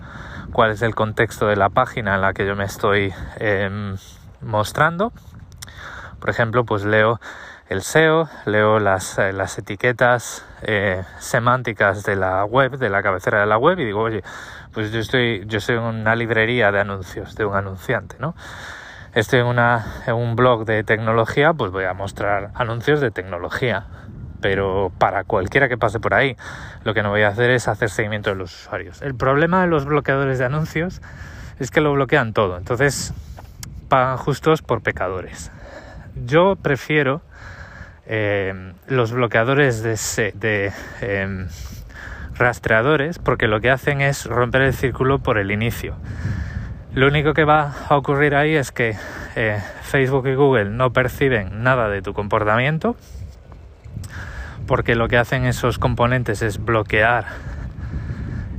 cuál 0.51 0.71
es 0.71 0.81
el 0.81 0.93
contexto 0.93 1.47
de 1.47 1.55
la 1.55 1.69
página 1.69 2.15
en 2.15 2.21
la 2.21 2.33
que 2.33 2.45
yo 2.45 2.55
me 2.55 2.65
estoy 2.65 3.13
em, 3.37 3.95
mostrando. 4.41 5.11
Por 6.19 6.29
ejemplo, 6.29 6.65
pues 6.65 6.83
leo 6.83 7.19
el 7.69 7.81
SEO, 7.81 8.29
leo 8.45 8.79
las, 8.79 9.17
las 9.17 9.57
etiquetas 9.57 10.45
semánticas 11.19 12.03
de 12.03 12.17
la 12.17 12.43
web, 12.43 12.77
de 12.77 12.89
la 12.89 13.01
cabecera 13.01 13.39
de 13.39 13.45
la 13.45 13.57
web 13.57 13.79
y 13.79 13.85
digo, 13.85 14.01
oye, 14.01 14.21
pues 14.73 14.91
yo 14.91 14.99
estoy, 14.99 15.43
yo 15.47 15.59
soy 15.59 15.75
una 15.75 16.15
librería 16.15 16.71
de 16.71 16.79
anuncios 16.79 17.35
de 17.35 17.45
un 17.45 17.55
anunciante, 17.55 18.15
¿no? 18.19 18.35
Estoy 19.13 19.39
en, 19.39 19.47
una, 19.47 20.03
en 20.05 20.13
un 20.13 20.35
blog 20.35 20.65
de 20.65 20.83
tecnología, 20.83 21.53
pues 21.53 21.71
voy 21.71 21.85
a 21.85 21.93
mostrar 21.93 22.51
anuncios 22.53 23.01
de 23.01 23.09
tecnología. 23.09 23.87
Pero 24.41 24.91
para 24.97 25.23
cualquiera 25.23 25.67
que 25.67 25.77
pase 25.77 25.99
por 25.99 26.13
ahí, 26.13 26.37
lo 26.83 26.93
que 26.93 27.03
no 27.03 27.09
voy 27.09 27.23
a 27.23 27.29
hacer 27.29 27.49
es 27.49 27.67
hacer 27.67 27.89
seguimiento 27.89 28.29
de 28.29 28.37
los 28.37 28.53
usuarios. 28.53 29.01
El 29.01 29.15
problema 29.15 29.61
de 29.61 29.67
los 29.67 29.85
bloqueadores 29.85 30.37
de 30.39 30.45
anuncios 30.45 31.01
es 31.59 31.71
que 31.71 31.81
lo 31.81 31.91
bloquean 31.91 32.33
todo. 32.33 32.57
Entonces, 32.57 33.13
pagan 33.89 34.17
justos 34.17 34.61
por 34.61 34.81
pecadores. 34.81 35.51
Yo 36.25 36.55
prefiero 36.55 37.21
eh, 38.05 38.73
los 38.87 39.11
bloqueadores 39.11 39.83
de, 39.83 40.31
de 40.35 40.71
em, 41.01 41.47
rastreadores 42.39 43.19
porque 43.19 43.47
lo 43.47 43.59
que 43.59 43.69
hacen 43.69 44.01
es 44.01 44.25
romper 44.25 44.63
el 44.63 44.73
círculo 44.73 45.19
por 45.19 45.37
el 45.37 45.51
inicio. 45.51 45.95
Lo 46.93 47.07
único 47.07 47.33
que 47.33 47.43
va 47.43 47.75
a 47.87 47.95
ocurrir 47.95 48.33
ahí 48.33 48.55
es 48.55 48.71
que 48.71 48.95
eh, 49.35 49.61
Facebook 49.83 50.27
y 50.27 50.33
Google 50.33 50.71
no 50.71 50.91
perciben 50.91 51.61
nada 51.61 51.89
de 51.89 52.01
tu 52.01 52.13
comportamiento 52.13 52.95
porque 54.65 54.95
lo 54.95 55.07
que 55.07 55.17
hacen 55.17 55.45
esos 55.45 55.77
componentes 55.77 56.41
es 56.41 56.63
bloquear 56.63 57.25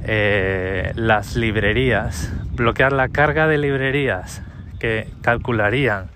eh, 0.04 0.92
las 0.94 1.36
librerías, 1.36 2.32
bloquear 2.52 2.92
la 2.92 3.08
carga 3.08 3.46
de 3.46 3.58
librerías 3.58 4.42
que 4.78 5.08
calcularían 5.22 6.08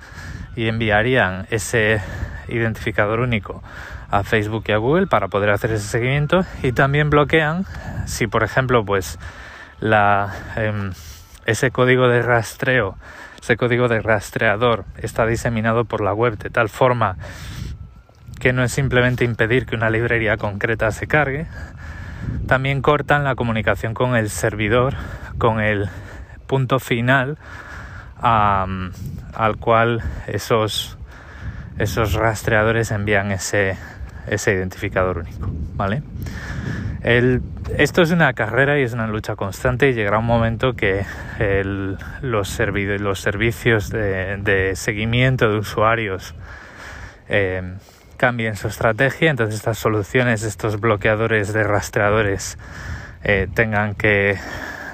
y 0.56 0.68
enviarían 0.68 1.46
ese 1.50 2.00
identificador 2.48 3.20
único 3.20 3.62
a 4.10 4.22
Facebook 4.22 4.64
y 4.68 4.72
a 4.72 4.78
Google 4.78 5.06
para 5.06 5.28
poder 5.28 5.50
hacer 5.50 5.72
ese 5.72 5.86
seguimiento. 5.86 6.44
Y 6.62 6.72
también 6.72 7.10
bloquean 7.10 7.66
si 8.06 8.26
por 8.26 8.42
ejemplo 8.42 8.84
pues 8.84 9.18
em, 9.80 10.92
ese 11.46 11.70
código 11.70 12.08
de 12.08 12.22
rastreo 12.22 12.96
ese 13.44 13.58
código 13.58 13.88
de 13.88 14.00
rastreador 14.00 14.86
está 14.96 15.26
diseminado 15.26 15.84
por 15.84 16.00
la 16.00 16.14
web 16.14 16.38
de 16.38 16.48
tal 16.48 16.70
forma 16.70 17.16
que 18.40 18.54
no 18.54 18.62
es 18.62 18.72
simplemente 18.72 19.24
impedir 19.24 19.66
que 19.66 19.76
una 19.76 19.90
librería 19.90 20.38
concreta 20.38 20.90
se 20.92 21.06
cargue 21.06 21.46
también 22.46 22.80
cortan 22.80 23.24
la 23.24 23.34
comunicación 23.34 23.92
con 23.92 24.16
el 24.16 24.30
servidor 24.30 24.94
con 25.36 25.60
el 25.60 25.90
punto 26.46 26.78
final 26.78 27.36
al 28.22 29.56
cual 29.60 30.02
esos 30.26 30.96
esos 31.76 32.14
rastreadores 32.14 32.92
envían 32.92 33.30
ese 33.30 33.76
ese 34.26 34.54
identificador 34.54 35.18
único, 35.18 35.50
¿vale? 35.74 36.02
esto 37.76 38.00
es 38.00 38.10
una 38.10 38.32
carrera 38.32 38.78
y 38.78 38.82
es 38.82 38.94
una 38.94 39.06
lucha 39.06 39.36
constante 39.36 39.90
y 39.90 39.92
llegará 39.92 40.18
un 40.18 40.24
momento 40.24 40.72
que 40.72 41.04
los, 41.62 41.98
los, 42.22 42.48
servicios 43.18 43.90
de, 43.90 44.72
seguimiento 44.74 45.50
de 45.50 45.58
usuarios 45.58 46.34
eh, 47.28 47.74
cambien 48.16 48.56
su 48.56 48.68
estrategia, 48.68 49.30
entonces 49.30 49.56
estas 49.56 49.76
soluciones, 49.76 50.44
estos 50.44 50.80
bloqueadores 50.80 51.52
de 51.52 51.62
rastreadores 51.64 52.56
eh, 53.22 53.48
tengan 53.54 53.94
que 53.94 54.38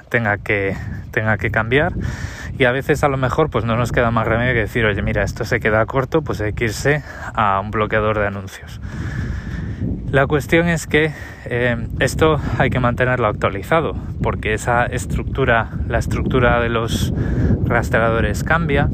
tenga 0.08 0.38
que 0.38 0.76
tenga 1.12 1.38
que 1.38 1.52
cambiar 1.52 1.92
y 2.60 2.66
a 2.66 2.72
veces 2.72 3.02
a 3.04 3.08
lo 3.08 3.16
mejor 3.16 3.48
pues 3.48 3.64
no 3.64 3.74
nos 3.74 3.90
queda 3.90 4.10
más 4.10 4.28
remedio 4.28 4.52
que 4.52 4.60
decir, 4.60 4.84
oye, 4.84 5.00
mira, 5.00 5.22
esto 5.22 5.46
se 5.46 5.60
queda 5.60 5.86
corto, 5.86 6.20
pues 6.20 6.42
hay 6.42 6.52
que 6.52 6.64
irse 6.64 7.02
a 7.34 7.58
un 7.58 7.70
bloqueador 7.70 8.18
de 8.18 8.26
anuncios. 8.26 8.82
La 10.10 10.26
cuestión 10.26 10.68
es 10.68 10.86
que 10.86 11.10
eh, 11.46 11.88
esto 12.00 12.38
hay 12.58 12.68
que 12.68 12.78
mantenerlo 12.78 13.28
actualizado, 13.28 13.96
porque 14.22 14.52
esa 14.52 14.84
estructura, 14.84 15.70
la 15.88 15.96
estructura 15.96 16.60
de 16.60 16.68
los 16.68 17.14
rastreadores 17.64 18.44
cambia, 18.44 18.90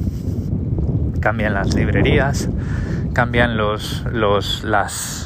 cambian 1.21 1.53
las 1.53 1.75
librerías, 1.75 2.49
cambian 3.17 3.57
los, 3.57 4.05
los, 4.13 4.63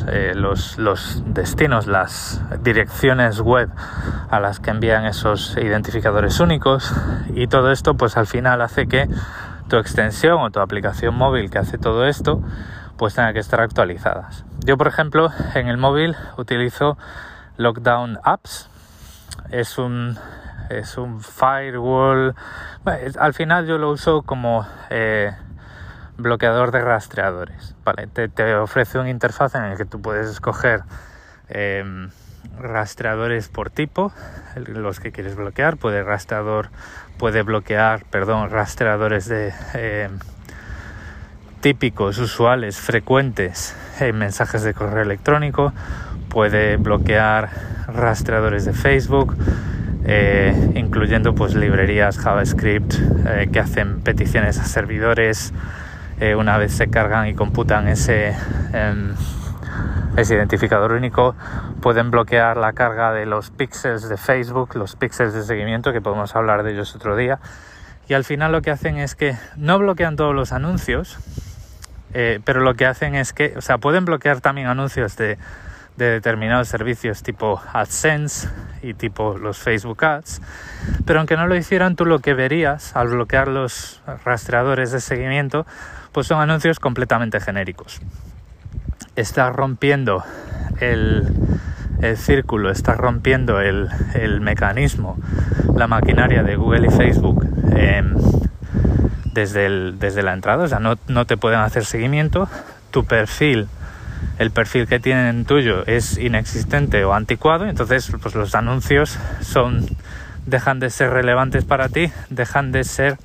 eh, 0.06 0.32
los, 0.36 0.78
los 0.78 1.24
destinos, 1.26 1.88
las 1.88 2.40
direcciones 2.62 3.40
web 3.40 3.68
a 4.30 4.38
las 4.38 4.60
que 4.60 4.70
envían 4.70 5.06
esos 5.06 5.56
identificadores 5.56 6.38
únicos 6.38 6.94
y 7.34 7.48
todo 7.48 7.72
esto 7.72 7.94
pues 7.94 8.16
al 8.16 8.28
final 8.28 8.62
hace 8.62 8.86
que 8.86 9.08
tu 9.68 9.76
extensión 9.76 10.40
o 10.40 10.52
tu 10.52 10.60
aplicación 10.60 11.16
móvil 11.16 11.50
que 11.50 11.58
hace 11.58 11.78
todo 11.78 12.06
esto 12.06 12.40
pues 12.96 13.16
tenga 13.16 13.32
que 13.32 13.40
estar 13.40 13.60
actualizadas. 13.60 14.44
Yo 14.64 14.78
por 14.78 14.86
ejemplo 14.86 15.32
en 15.56 15.66
el 15.66 15.76
móvil 15.76 16.14
utilizo 16.38 16.96
Lockdown 17.56 18.20
Apps, 18.22 18.70
es 19.50 19.78
un 19.78 20.16
es 20.68 20.96
un 20.96 21.20
firewall. 21.20 22.36
al 23.18 23.34
final 23.34 23.66
yo 23.66 23.78
lo 23.78 23.90
uso 23.90 24.22
como 24.22 24.64
eh, 24.90 25.32
bloqueador 26.22 26.70
de 26.70 26.80
rastreadores. 26.80 27.74
Vale, 27.84 28.06
te, 28.06 28.54
ofrece 28.54 28.98
una 28.98 29.10
interfaz 29.10 29.54
en 29.54 29.68
la 29.68 29.76
que 29.76 29.84
tú 29.84 30.00
puedes 30.00 30.28
escoger 30.28 30.82
em, 31.48 32.10
rastreadores 32.58 33.48
por 33.48 33.70
tipo, 33.70 34.12
los 34.56 35.00
que 35.00 35.12
quieres 35.12 35.36
bloquear. 35.36 35.76
Puede 35.76 36.02
rastreador 36.02 36.70
puede 37.18 37.42
bloquear, 37.42 38.04
perdón, 38.06 38.50
rastreadores 38.50 39.28
de 39.28 39.52
em, 39.74 40.18
típicos, 41.60 42.18
usuales, 42.18 42.78
frecuentes 42.78 43.76
en 44.00 44.16
mensajes 44.16 44.62
de 44.62 44.72
correo 44.72 45.02
electrónico. 45.02 45.72
Puede 46.28 46.76
bloquear 46.76 47.50
rastreadores 47.88 48.64
de 48.64 48.72
Facebook. 48.72 49.36
Eh, 50.02 50.72
incluyendo 50.74 51.34
pues 51.34 51.54
librerías 51.54 52.18
JavaScript 52.18 52.94
eh, 53.26 53.50
que 53.52 53.60
hacen 53.60 54.00
peticiones 54.00 54.58
a 54.58 54.64
servidores 54.64 55.52
eh, 56.20 56.34
una 56.34 56.58
vez 56.58 56.72
se 56.72 56.88
cargan 56.88 57.28
y 57.28 57.34
computan 57.34 57.88
ese, 57.88 58.36
em, 58.74 59.14
ese 60.16 60.34
identificador 60.34 60.92
único, 60.92 61.34
pueden 61.80 62.10
bloquear 62.10 62.58
la 62.58 62.74
carga 62.74 63.12
de 63.12 63.24
los 63.24 63.50
píxeles 63.50 64.06
de 64.08 64.18
Facebook, 64.18 64.76
los 64.76 64.96
píxeles 64.96 65.32
de 65.32 65.42
seguimiento, 65.42 65.92
que 65.92 66.02
podemos 66.02 66.36
hablar 66.36 66.62
de 66.62 66.72
ellos 66.72 66.94
otro 66.94 67.16
día. 67.16 67.38
Y 68.06 68.14
al 68.14 68.24
final 68.24 68.52
lo 68.52 68.60
que 68.60 68.70
hacen 68.70 68.98
es 68.98 69.14
que 69.14 69.36
no 69.56 69.78
bloquean 69.78 70.16
todos 70.16 70.34
los 70.34 70.52
anuncios, 70.52 71.18
eh, 72.12 72.40
pero 72.44 72.60
lo 72.60 72.74
que 72.74 72.84
hacen 72.84 73.14
es 73.14 73.32
que, 73.32 73.54
o 73.56 73.62
sea, 73.62 73.78
pueden 73.78 74.04
bloquear 74.04 74.42
también 74.42 74.66
anuncios 74.66 75.16
de, 75.16 75.38
de 75.96 76.06
determinados 76.06 76.68
servicios 76.68 77.22
tipo 77.22 77.62
AdSense 77.72 78.48
y 78.82 78.94
tipo 78.94 79.38
los 79.38 79.58
Facebook 79.58 80.04
Ads, 80.04 80.42
pero 81.06 81.20
aunque 81.20 81.36
no 81.36 81.46
lo 81.46 81.56
hicieran, 81.56 81.96
tú 81.96 82.04
lo 82.04 82.18
que 82.18 82.34
verías 82.34 82.94
al 82.96 83.08
bloquear 83.08 83.48
los 83.48 84.02
rastreadores 84.24 84.92
de 84.92 85.00
seguimiento 85.00 85.66
pues 86.12 86.26
son 86.26 86.40
anuncios 86.40 86.78
completamente 86.78 87.40
genéricos. 87.40 88.00
Está 89.16 89.50
rompiendo 89.50 90.24
el, 90.80 91.26
círculo, 92.16 92.70
está 92.70 92.94
rompiendo 92.94 93.60
el, 93.60 93.88
mecanismo, 94.40 95.18
la 95.74 95.86
maquinaria 95.86 96.42
de 96.42 96.56
Google 96.56 96.86
y 96.88 96.90
Facebook 96.90 97.46
em, 97.76 98.14
desde, 99.34 99.92
desde 99.92 100.22
la 100.22 100.32
entrada, 100.32 100.64
o 100.64 100.68
sea, 100.68 100.80
no, 100.80 100.96
no 101.08 101.26
te 101.26 101.36
pueden 101.36 101.60
hacer 101.60 101.84
seguimiento, 101.84 102.48
tu 102.90 103.04
perfil 103.04 103.68
el 104.38 104.50
perfil 104.50 104.86
que 104.86 104.98
tienen 104.98 105.44
tuyo 105.44 105.86
es 105.86 106.16
inexistente 106.16 107.04
o 107.04 107.12
anticuado, 107.12 107.66
entonces 107.66 108.10
pues 108.22 108.34
los 108.34 108.54
anuncios 108.54 109.18
son 109.42 109.86
dejan 110.46 110.80
de 110.80 110.88
ser 110.88 111.10
relevantes 111.10 111.64
para 111.64 111.88
ti, 111.88 112.10
dejan 112.30 112.72
de 112.72 112.84
ser 112.84 113.18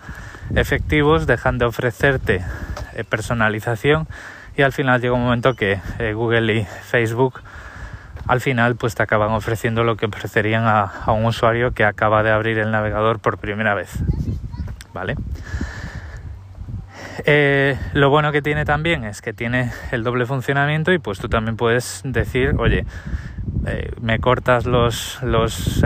efectivos, 0.55 1.25
dejan 1.25 1.57
de 1.57 1.65
ofrecerte 1.65 2.41
personalización 3.03 4.07
y 4.57 4.61
al 4.61 4.71
final 4.71 5.01
llega 5.01 5.13
un 5.13 5.23
momento 5.23 5.53
que 5.53 5.79
eh, 5.99 6.13
Google 6.13 6.53
y 6.53 6.65
Facebook 6.65 7.41
al 8.27 8.41
final 8.41 8.75
pues 8.75 8.95
te 8.95 9.03
acaban 9.03 9.31
ofreciendo 9.31 9.83
lo 9.83 9.97
que 9.97 10.07
ofrecerían 10.07 10.63
a, 10.65 11.11
un 11.11 11.25
usuario 11.25 11.73
que 11.73 11.83
acaba 11.83 12.23
de 12.23 12.31
abrir 12.31 12.57
el 12.57 12.71
navegador 12.71 13.19
por 13.19 13.37
primera 13.37 13.75
vez. 13.75 13.91
¿Vale? 14.93 15.15
Eh, 17.25 17.77
lo 17.93 18.09
bueno 18.09 18.31
que 18.31 18.41
tiene 18.41 18.65
también 18.65 19.03
es 19.03 19.21
que 19.21 19.33
tiene 19.33 19.71
el 19.91 20.03
doble 20.03 20.25
funcionamiento 20.25 20.91
y 20.91 20.99
pues 20.99 21.19
tú 21.19 21.27
también 21.27 21.57
puedes 21.57 22.01
decir, 22.03 22.55
oye, 22.57 22.85
me 24.01 24.19
cortas 24.19 24.65
los, 24.65 25.21
los 25.21 25.83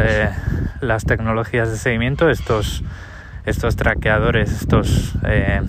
las 0.82 1.06
tecnologías 1.06 1.72
de 1.72 1.78
seguimiento, 1.78 2.30
estos 2.30 2.84
estos 3.46 3.76
traqueadores, 3.76 4.52
estos 4.52 5.14
eh, 5.26 5.62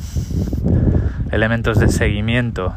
elementos 1.32 1.78
de 1.78 1.88
seguimiento 1.88 2.74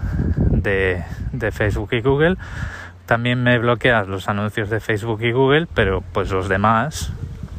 de, 0.50 1.04
Facebook 1.52 1.90
y 1.94 2.02
Google. 2.02 2.38
También 3.06 3.44
me 3.44 3.58
bloqueas 3.60 4.08
los 4.08 4.30
anuncios 4.30 4.70
de 4.70 4.80
Facebook 4.80 5.22
y 5.24 5.32
Google, 5.32 5.68
pero 5.74 6.04
pues 6.14 6.32
los 6.32 6.48
demás, 6.48 7.12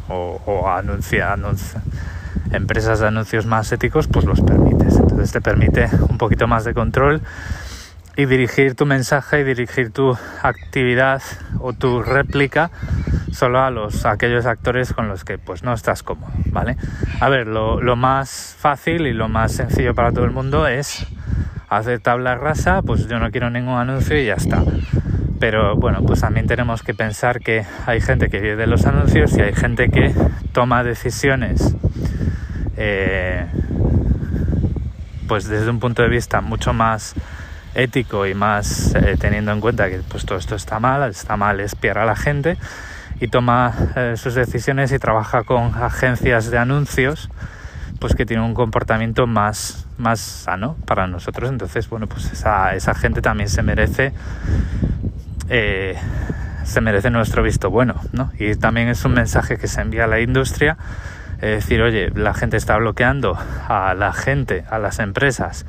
o, 0.09 0.69
anuncia, 0.69 1.37
empresas 2.53 3.01
de 3.01 3.09
anuncios 3.09 3.47
más 3.47 3.71
éticos, 3.73 4.09
pues 4.09 4.25
los 4.25 4.41
permites. 4.41 4.97
Entonces 4.97 5.33
te 5.33 5.41
permite 5.41 5.89
un 6.09 6.19
poquito 6.19 6.47
más 6.47 6.65
de 6.65 6.73
control 6.75 7.21
y 8.17 8.27
dirigir 8.27 8.75
tu 8.75 8.87
mensaje 8.87 9.41
y 9.41 9.45
dirigir 9.45 9.91
tu 9.91 10.17
actividad 10.43 11.23
o 11.61 11.73
tu 11.73 12.03
réplica 12.03 12.71
solo 13.33 13.61
a 13.61 13.71
los 13.71 14.07
aquellos 14.07 14.47
actores 14.47 14.93
con 14.93 15.09
los 15.09 15.25
que 15.25 15.39
pues 15.39 15.63
no 15.63 15.73
estás 15.73 16.03
cómodo, 16.03 16.33
¿vale? 16.47 16.77
A 17.21 17.29
ver, 17.29 17.47
lo, 17.47 17.81
lo 17.81 17.97
más 17.97 18.57
fácil 18.59 19.07
y 19.07 19.13
lo 19.13 19.29
más 19.29 19.53
sencillo 19.53 19.95
para 19.95 20.13
todo 20.13 20.25
el 20.25 20.31
mundo 20.31 20.69
es 20.69 21.07
hacer 21.69 21.99
tabla 22.01 22.37
rasa, 22.37 22.83
pues 22.83 23.09
yo 23.09 23.19
no 23.19 23.31
quiero 23.31 23.51
ningún 23.51 23.75
anuncio 23.75 24.17
y 24.19 24.27
ya 24.27 24.35
está. 24.35 24.63
Pero 25.41 25.77
bueno, 25.77 26.03
pues 26.07 26.21
también 26.21 26.47
tenemos 26.47 26.83
que 26.83 26.95
pensar 26.95 27.41
que 27.41 27.65
hay 27.87 28.01
gente 28.01 28.29
que 28.29 28.41
vive 28.41 28.57
de 28.57 28.67
los 28.69 28.87
anuncios 28.87 29.37
y 29.37 29.41
hay 29.43 29.53
gente 29.53 29.91
que 29.91 30.15
toma 30.53 30.85
decisiones 30.85 31.75
eh, 32.77 33.47
pues 35.27 35.49
desde 35.49 35.71
un 35.71 35.81
punto 35.81 36.03
de 36.03 36.09
vista 36.09 36.41
mucho 36.41 36.73
más 36.73 37.15
ético 37.75 38.27
y 38.27 38.35
más 38.35 38.95
eh, 38.95 39.17
teniendo 39.19 39.53
en 39.53 39.61
cuenta 39.61 39.89
que 39.89 39.99
pues 40.09 40.25
todo 40.25 40.39
esto 40.39 40.55
está 40.55 40.81
mal, 40.81 41.11
está 41.11 41.37
mal 41.37 41.61
espiar 41.61 41.99
a 41.99 42.05
la 42.05 42.17
gente 42.17 42.57
y 43.21 43.29
toma 43.29 43.73
eh, 43.97 44.15
sus 44.17 44.35
decisiones 44.35 44.93
y 44.93 44.99
trabaja 44.99 45.45
con 45.45 45.75
agencias 45.75 46.51
de 46.51 46.59
anuncios 46.59 47.29
pues 47.99 48.15
que 48.15 48.27
tienen 48.27 48.45
un 48.45 48.55
comportamiento 48.55 49.27
más, 49.27 49.87
más 49.99 50.21
sano 50.21 50.77
para 50.85 51.07
nosotros. 51.07 51.49
Entonces, 51.49 51.89
bueno, 51.89 52.07
pues 52.07 52.31
esa, 52.33 52.75
esa 52.75 52.95
gente 52.95 53.23
también 53.23 53.49
se 53.49 53.63
merece 53.63 54.13
eh, 55.49 55.97
se 56.65 56.81
merece 56.81 57.11
nuestro 57.11 57.43
visto 57.43 57.71
bueno, 57.71 58.01
¿no? 58.13 58.33
Y 58.39 58.55
también 58.57 58.89
es 58.89 59.05
un 59.05 59.13
mensaje 59.13 59.59
que 59.59 59.69
se 59.69 59.81
envía 59.81 60.05
a 60.05 60.07
la 60.07 60.21
industria, 60.21 60.77
es 61.37 61.51
decir, 61.65 61.83
oye, 61.83 62.11
la 62.15 62.33
gente 62.35 62.57
está 62.57 62.77
bloqueando 62.79 63.39
a 63.69 63.95
la 63.95 64.13
gente, 64.13 64.65
a 64.71 64.79
las 64.79 64.99
empresas 64.99 65.67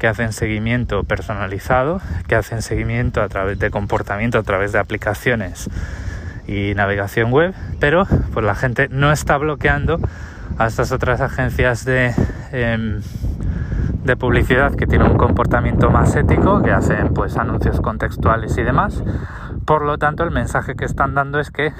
que 0.00 0.08
hacen 0.08 0.32
seguimiento 0.32 1.04
personalizado, 1.04 2.00
que 2.26 2.34
hacen 2.34 2.62
seguimiento 2.62 3.22
a 3.22 3.28
través 3.28 3.58
de 3.58 3.70
comportamiento, 3.70 4.38
a 4.38 4.42
través 4.42 4.72
de 4.72 4.78
aplicaciones 4.78 5.68
y 6.48 6.74
navegación 6.74 7.30
web, 7.30 7.54
pero 7.78 8.06
pues 8.32 8.44
la 8.44 8.54
gente 8.54 8.88
no 8.88 9.12
está 9.12 9.36
bloqueando 9.36 10.00
a 10.58 10.66
estas 10.66 10.90
otras 10.90 11.20
agencias 11.20 11.84
de, 11.84 12.14
em, 12.50 13.02
de 14.02 14.16
publicidad 14.16 14.74
que 14.74 14.86
tienen 14.86 15.10
un 15.10 15.18
comportamiento 15.18 15.90
más 15.90 16.16
ético, 16.16 16.62
que 16.62 16.72
hacen 16.72 17.12
pues 17.12 17.36
anuncios 17.36 17.80
contextuales 17.82 18.56
y 18.56 18.62
demás. 18.62 19.04
Por 19.66 19.84
lo 19.84 19.98
tanto, 19.98 20.24
el 20.24 20.30
mensaje 20.30 20.76
que 20.76 20.86
están 20.86 21.14
dando 21.14 21.38
es 21.38 21.50
que 21.50 21.72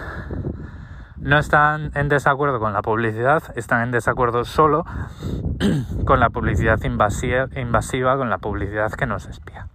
no 1.21 1.39
están 1.39 1.93
en 1.95 2.09
desacuerdo 2.09 2.59
con 2.59 2.73
la 2.73 2.83
publicidad, 2.83 3.43
están 3.57 3.83
en 3.83 3.91
desacuerdo 3.91 4.45
solo 4.45 4.85
con 6.05 6.21
la 6.21 6.31
publicidad 6.31 6.83
invasiva, 6.83 8.17
con 8.17 8.31
la 8.31 8.39
publicidad 8.39 8.91
que 8.93 9.07
nos 9.07 9.27
espía. 9.27 9.69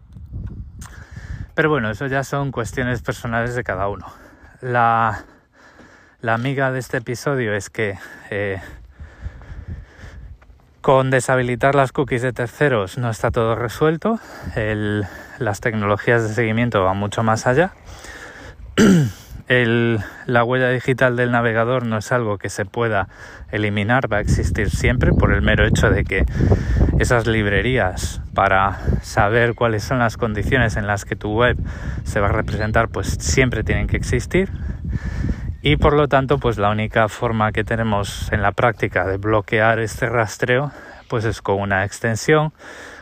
Pero 1.53 1.69
bueno, 1.69 1.89
eso 1.89 2.07
ya 2.07 2.23
son 2.23 2.51
cuestiones 2.51 3.01
personales 3.01 3.55
de 3.55 3.63
cada 3.63 3.87
uno 3.87 4.05
la, 4.61 5.23
amiga 6.27 6.71
de 6.71 6.79
este 6.79 6.97
episodio 6.97 7.53
es 7.53 7.69
que 7.69 7.97
eh, 8.29 8.59
con 10.81 11.11
deshabilitar 11.11 11.75
las 11.75 11.91
cookies 11.91 12.21
de 12.21 12.33
terceros 12.33 12.97
no 12.97 13.09
está 13.09 13.31
todo 13.31 13.55
resuelto. 13.55 14.19
las 15.39 15.61
tecnologías 15.61 16.23
de 16.27 16.33
seguimiento 16.33 16.83
van 16.83 16.97
mucho 16.97 17.23
más 17.23 17.47
allá. 17.47 17.73
la 19.47 20.43
huella 20.43 20.69
digital 20.69 21.15
del 21.15 21.31
navegador 21.31 21.85
no 21.85 21.97
es 21.97 22.11
algo 22.11 22.37
que 22.37 22.49
se 22.49 22.65
pueda 22.65 23.07
eliminar, 23.51 24.11
va 24.11 24.17
a 24.17 24.21
existir 24.21 24.69
siempre 24.69 25.11
por 25.11 25.31
el 25.31 25.41
mero 25.41 25.65
hecho 25.65 25.89
de 25.89 26.03
que 26.03 26.25
esas 26.97 27.27
librerías 27.27 28.21
para 28.33 28.79
saber 29.01 29.53
cuáles 29.53 29.83
son 29.83 29.99
las 29.99 30.17
condiciones 30.17 30.77
en 30.77 30.87
las 30.87 31.05
que 31.05 31.15
tu 31.15 31.33
web 31.33 31.57
se 32.03 32.19
va 32.19 32.27
a 32.27 32.31
representar, 32.31 32.89
pues 32.89 33.07
siempre 33.19 33.63
tienen 33.63 33.87
que 33.87 33.97
existir. 33.97 34.49
Y 35.61 35.77
por 35.77 35.93
lo 35.93 36.07
tanto, 36.07 36.37
pues 36.37 36.57
la 36.57 36.69
única 36.69 37.07
forma 37.07 37.51
que 37.51 37.63
tenemos 37.63 38.31
en 38.31 38.41
la 38.41 38.51
práctica 38.51 39.05
de 39.05 39.17
bloquear 39.17 39.79
este 39.79 40.07
rastreo, 40.07 40.71
pues 41.09 41.25
es 41.25 41.41
con 41.41 41.59
una 41.59 41.85
extensión, 41.85 42.53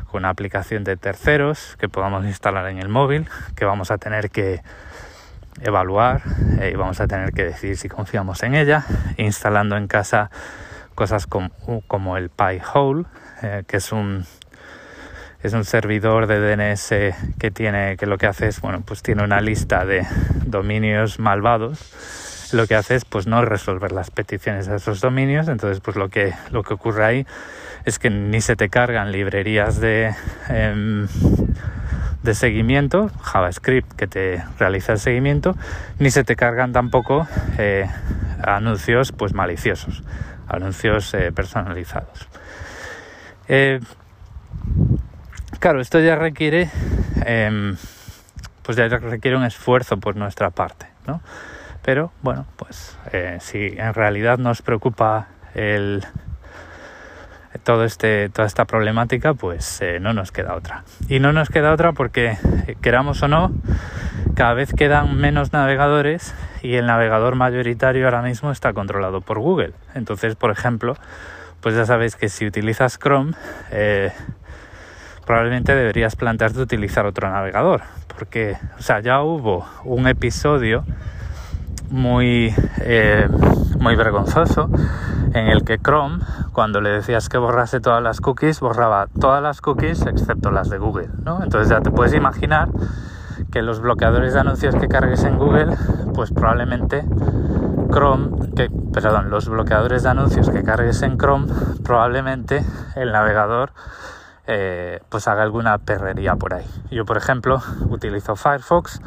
con 0.10 0.20
una 0.20 0.30
aplicación 0.30 0.84
de 0.84 0.96
terceros 0.98 1.76
que 1.78 1.90
podamos 1.90 2.26
instalar 2.26 2.68
en 2.70 2.80
el 2.80 2.88
móvil, 2.88 3.28
que 3.56 3.66
vamos 3.66 3.92
a 3.92 3.98
tener 3.98 4.30
que 4.30 4.62
evaluar 5.62 6.22
eh, 6.60 6.72
y 6.74 6.76
vamos 6.76 7.00
a 7.00 7.08
tener 7.08 7.32
que 7.32 7.46
decidir 7.46 7.78
si 7.78 7.90
confiamos 7.90 8.44
en 8.44 8.56
ella, 8.56 8.86
instalando 9.18 9.78
en 9.78 9.88
casa 9.88 10.30
cosas 10.96 11.28
como, 11.28 12.18
el 12.18 12.30
Pi-hole, 12.30 13.06
eh, 13.42 13.64
que 13.68 13.78
es 13.78 13.92
un 13.92 14.26
es 15.42 15.52
un 15.52 15.66
servidor 15.66 16.26
de 16.28 16.40
DNS 16.40 17.36
que 17.38 17.52
tiene 17.52 17.98
que 17.98 18.06
lo 18.06 18.18
que 18.18 18.28
hace 18.28 18.48
es 18.48 18.62
bueno 18.62 18.82
pues 18.86 19.04
tiene 19.04 19.24
una 19.24 19.42
lista 19.42 19.86
de 19.86 20.06
dominios 20.46 21.20
malvados. 21.20 22.50
Lo 22.54 22.66
que 22.66 22.76
hace 22.76 22.96
es 22.96 23.04
pues 23.04 23.28
no 23.28 23.44
resolver 23.44 23.92
las 23.92 24.10
peticiones 24.10 24.70
a 24.70 24.76
esos 24.76 25.02
dominios. 25.02 25.50
Entonces 25.50 25.82
pues 25.82 25.98
lo 25.98 26.08
que 26.08 26.34
lo 26.52 26.64
que 26.64 26.74
ocurre 26.76 27.04
ahí 27.04 27.28
es 27.84 28.00
que 28.00 28.10
ni 28.10 28.40
se 28.40 28.56
te 28.56 28.70
cargan 28.70 29.12
librerías 29.12 29.82
de 29.82 30.16
em, 30.48 31.08
de 32.24 32.34
seguimiento, 32.34 33.12
JavaScript 33.22 33.94
que 33.94 34.08
te 34.08 34.44
realiza 34.58 34.94
el 34.94 35.00
seguimiento, 35.00 35.56
ni 36.00 36.10
se 36.10 36.24
te 36.24 36.36
cargan 36.36 36.72
tampoco 36.72 37.28
eh, 37.58 37.88
anuncios 38.42 39.12
pues 39.12 39.34
maliciosos, 39.34 40.04
anuncios 40.48 41.14
eh, 41.14 41.32
personalizados. 41.32 42.28
Eh, 43.48 43.82
claro, 45.60 45.82
esto 45.82 46.00
ya 46.00 46.16
requiere 46.16 46.70
em, 47.26 47.76
pues 48.64 48.78
ya 48.78 48.88
requiere 48.88 49.36
un 49.36 49.44
esfuerzo 49.44 49.98
por 49.98 50.16
nuestra 50.16 50.50
parte, 50.50 50.88
¿no? 51.06 51.22
Pero 51.84 52.14
bueno, 52.22 52.46
pues 52.56 52.98
si 53.42 53.74
en 53.78 53.94
realidad 53.94 54.38
nos 54.38 54.62
preocupa 54.62 55.28
el 55.54 56.02
todo 57.64 57.84
este, 57.84 58.30
toda 58.30 58.48
esta 58.48 58.66
problemática, 58.66 59.34
pues 59.34 59.82
eh, 59.82 60.00
no 60.00 60.14
nos 60.14 60.32
queda 60.32 60.56
otra. 60.56 60.84
Y 61.08 61.20
no 61.20 61.34
nos 61.34 61.50
queda 61.50 61.72
otra 61.72 61.94
porque, 61.94 62.38
eh, 62.68 62.76
queramos 62.82 63.22
o 63.24 63.28
no, 63.28 63.52
cada 64.36 64.54
vez 64.54 64.74
quedan 64.74 65.16
menos 65.18 65.54
navegadores 65.54 66.34
y 66.62 66.76
el 66.76 66.88
navegador 66.88 67.36
mayoritario 67.36 68.06
ahora 68.06 68.22
mismo 68.22 68.52
está 68.52 68.74
controlado 68.74 69.22
por 69.22 69.40
Google. 69.40 69.74
Entonces, 69.94 70.36
por 70.36 70.52
ejemplo, 70.52 70.96
pues 71.62 71.76
ya 71.76 71.86
sabéis 71.86 72.16
que 72.16 72.30
si 72.30 72.46
utilizas 72.46 72.98
Chrome, 72.98 73.34
eh, 73.72 74.12
probablemente 75.26 75.76
deberías 75.76 76.16
plantearte 76.16 76.60
utilizar 76.60 77.06
otro 77.06 77.30
navegador. 77.30 77.82
Porque, 78.08 78.58
o 78.78 78.82
sea, 78.82 79.00
ya 79.00 79.22
hubo 79.22 79.68
un 79.84 80.08
episodio 80.08 80.84
muy, 81.94 82.54
muy 83.80 83.96
vergonzoso 83.96 84.70
en 85.34 85.48
el 85.48 85.64
que 85.64 85.78
Chrome, 85.78 86.20
cuando 86.52 86.82
le 86.82 86.90
decías 86.90 87.30
que 87.30 87.38
borrase 87.38 87.80
todas 87.80 88.04
las 88.04 88.20
cookies, 88.20 88.60
borraba 88.60 89.08
todas 89.20 89.42
las 89.42 89.62
cookies 89.62 90.06
excepto 90.06 90.52
las 90.52 90.70
de 90.70 90.78
Google, 90.78 91.10
¿no? 91.24 91.42
Entonces 91.44 91.70
ya 91.70 91.82
te 91.82 91.92
puedes 91.92 92.14
imaginar 92.14 92.70
que 93.52 93.62
los 93.62 93.80
bloqueadores 93.80 94.34
de 94.34 94.40
anuncios 94.40 94.76
que 94.76 94.88
cargues 94.88 95.24
en 95.24 95.38
Google, 95.38 95.76
pues 96.14 96.32
probablemente 96.32 97.06
Chrome, 97.92 98.50
que, 98.56 98.70
perdón, 98.92 99.30
los 99.30 99.48
bloqueadores 99.48 100.04
de 100.04 100.10
anuncios 100.10 100.50
que 100.50 100.64
cargues 100.64 101.02
en 101.04 101.18
Chrome, 101.18 101.48
probablemente 101.84 102.64
el 102.96 103.12
navegador 103.12 103.72
eh, 104.46 105.00
pues 105.10 105.28
haga 105.28 105.44
alguna 105.44 105.78
perrería 105.78 106.36
por 106.36 106.54
ahí. 106.54 106.66
Yo, 106.92 107.06
por 107.06 107.18
ejemplo, 107.18 107.62
utilizo 107.90 108.36
Firefox, 108.36 109.02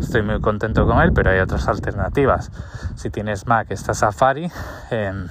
estoy 0.00 0.22
muy 0.22 0.40
contento 0.40 0.86
con 0.86 1.00
él, 1.00 1.12
pero 1.12 1.30
hay 1.30 1.38
otras 1.38 1.68
alternativas. 1.68 2.50
Si 2.96 3.10
tienes 3.10 3.46
Mac 3.46 3.70
está 3.70 3.94
Safari 3.94 4.50
em, 4.90 5.28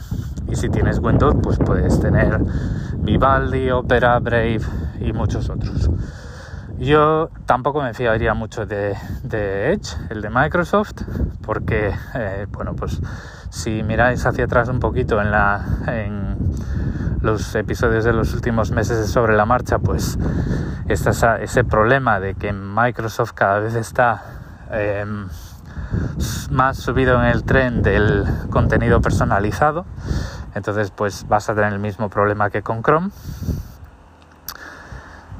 y 0.47 0.55
si 0.55 0.69
tienes 0.69 0.99
Windows 0.99 1.35
pues 1.43 1.57
puedes 1.57 1.99
tener 1.99 2.39
Vivaldi, 2.95 3.69
Opera, 3.71 4.17
Brave 4.19 4.61
y 4.99 5.11
muchos 5.13 5.49
otros. 5.49 5.89
Yo 6.77 7.29
tampoco 7.45 7.81
me 7.81 7.93
fiaría 7.93 8.33
mucho 8.33 8.65
de, 8.65 8.95
Edge, 9.29 9.97
el 10.09 10.21
de 10.21 10.29
Microsoft, 10.29 11.01
porque, 11.41 11.93
eh, 12.13 12.47
bueno, 12.51 12.73
pues 12.73 13.01
si 13.49 13.83
miráis 13.83 14.25
hacia 14.25 14.45
atrás 14.45 14.69
un 14.69 14.79
poquito 14.79 15.19
en, 15.19 15.29
la, 15.29 15.65
en 15.87 16.37
los 17.21 17.53
episodios 17.55 18.03
de 18.03 18.13
los 18.13 18.33
últimos 18.33 18.71
meses 18.71 19.09
sobre 19.09 19.35
la 19.35 19.45
marcha, 19.45 19.79
pues 19.79 20.17
está 20.87 21.37
ese 21.37 21.63
problema 21.63 22.19
de 22.19 22.35
que 22.35 22.53
Microsoft 22.53 23.33
cada 23.33 23.59
vez 23.59 23.75
está 23.75 24.23
em, 24.71 25.27
más 26.51 26.77
subido 26.77 27.21
en 27.21 27.27
el 27.27 27.43
tren 27.43 27.81
del 27.81 28.25
contenido 28.49 29.01
personalizado. 29.01 29.85
Entonces, 30.55 30.91
pues 30.91 31.27
vas 31.27 31.49
a 31.49 31.55
tener 31.55 31.73
el 31.73 31.79
mismo 31.79 32.09
problema 32.09 32.49
que 32.49 32.61
con 32.61 32.81
Chrome. 32.81 33.11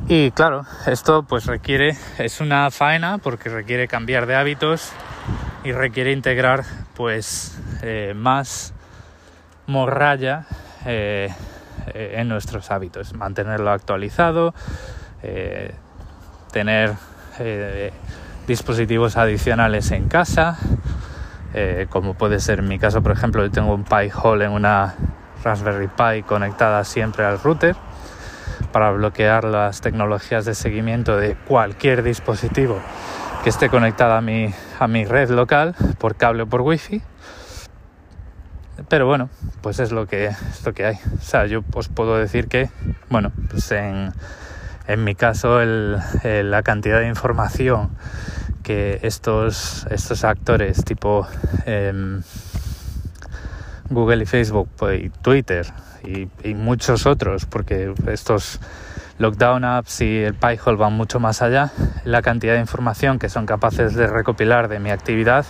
Y 0.08 0.32
claro, 0.32 0.66
esto 0.88 1.24
pues 1.24 1.46
requiere, 1.46 1.96
es 2.18 2.42
una 2.42 2.72
faena 2.72 3.20
porque 3.20 3.50
requiere 3.50 3.88
cambiar 3.88 4.26
de 4.26 4.36
hábitos 4.36 4.92
y 5.64 5.72
requiere 5.72 6.12
integrar 6.12 6.64
pues 6.96 7.60
eh, 7.84 8.14
más 8.16 8.74
morralla 9.68 10.46
eh, 10.86 11.30
eh, 11.94 12.16
en 12.18 12.30
nuestros 12.30 12.72
hábitos, 12.72 13.14
mantenerlo 13.14 13.72
actualizado, 13.72 14.54
tener 16.52 16.94
dispositivos 18.48 19.18
adicionales 19.18 19.92
en 19.92 20.08
casa, 20.08 20.58
como 21.90 22.14
puede 22.14 22.40
ser 22.40 22.60
en 22.60 22.70
mi 22.70 22.80
caso, 22.80 23.04
por 23.04 23.12
ejemplo, 23.12 23.44
yo 23.44 23.52
tengo 23.52 23.74
un 23.74 23.84
Pi 23.84 24.10
Hole 24.14 24.46
en 24.46 24.52
una 24.52 24.96
Raspberry 25.44 25.88
Pi 25.88 26.24
conectada 26.24 26.84
siempre 26.84 27.26
al 27.26 27.40
router 27.40 27.76
para 28.72 28.92
bloquear 28.92 29.46
las 29.46 29.82
tecnologías 29.82 30.46
de 30.46 30.54
seguimiento 30.54 31.18
de 31.18 31.36
cualquier 31.36 32.04
dispositivo 32.04 32.80
que 33.44 33.50
esté 33.50 33.70
conectado 33.70 34.14
a 34.14 34.22
mi, 34.22 34.54
a 34.80 34.88
mi 34.88 35.06
red 35.06 35.30
local 35.30 35.76
por 35.98 36.16
cable 36.16 36.44
o 36.44 36.48
por 36.48 36.62
wifi. 36.62 37.02
Pero 38.88 39.06
bueno, 39.06 39.30
pues 39.62 39.80
es 39.80 39.92
lo 39.92 40.08
que, 40.08 40.28
es 40.28 40.66
lo 40.66 40.74
que 40.74 40.86
hay. 40.86 40.96
O 41.18 41.22
sea, 41.22 41.46
yo 41.46 41.64
os 41.74 41.90
puedo 41.90 42.18
decir 42.18 42.48
que, 42.48 42.70
bueno, 43.10 43.32
pues 43.50 43.72
en, 43.72 44.14
en 44.88 45.04
mi 45.04 45.16
caso 45.16 45.60
la 45.64 46.64
cantidad 46.64 47.00
de 47.00 47.08
información 47.08 47.90
que 48.64 49.00
estos, 49.04 49.88
estos 49.90 50.24
actores 50.24 50.84
tipo 50.84 51.28
em, 51.66 52.22
Google 53.90 54.24
y 54.24 54.26
Facebook 54.26 54.70
pues, 54.78 55.04
y 55.04 55.10
Twitter 55.10 55.66
y, 56.04 56.54
muchos 56.54 57.06
otros, 57.06 57.46
porque 57.46 57.94
estos 58.08 58.60
lockdown 59.18 59.64
apps 59.64 60.02
y 60.02 60.20
el 60.20 60.34
Pi-hole 60.34 60.78
van 60.78 60.94
mucho 60.94 61.20
más 61.20 61.42
allá, 61.42 61.72
la 62.04 62.22
cantidad 62.22 62.54
de 62.54 62.60
información 62.60 63.20
que 63.20 63.30
son 63.30 63.46
capaces 63.46 63.96
de 63.96 64.08
recopilar 64.08 64.70
de 64.70 64.80
mi 64.80 64.92
actividad 64.92 65.46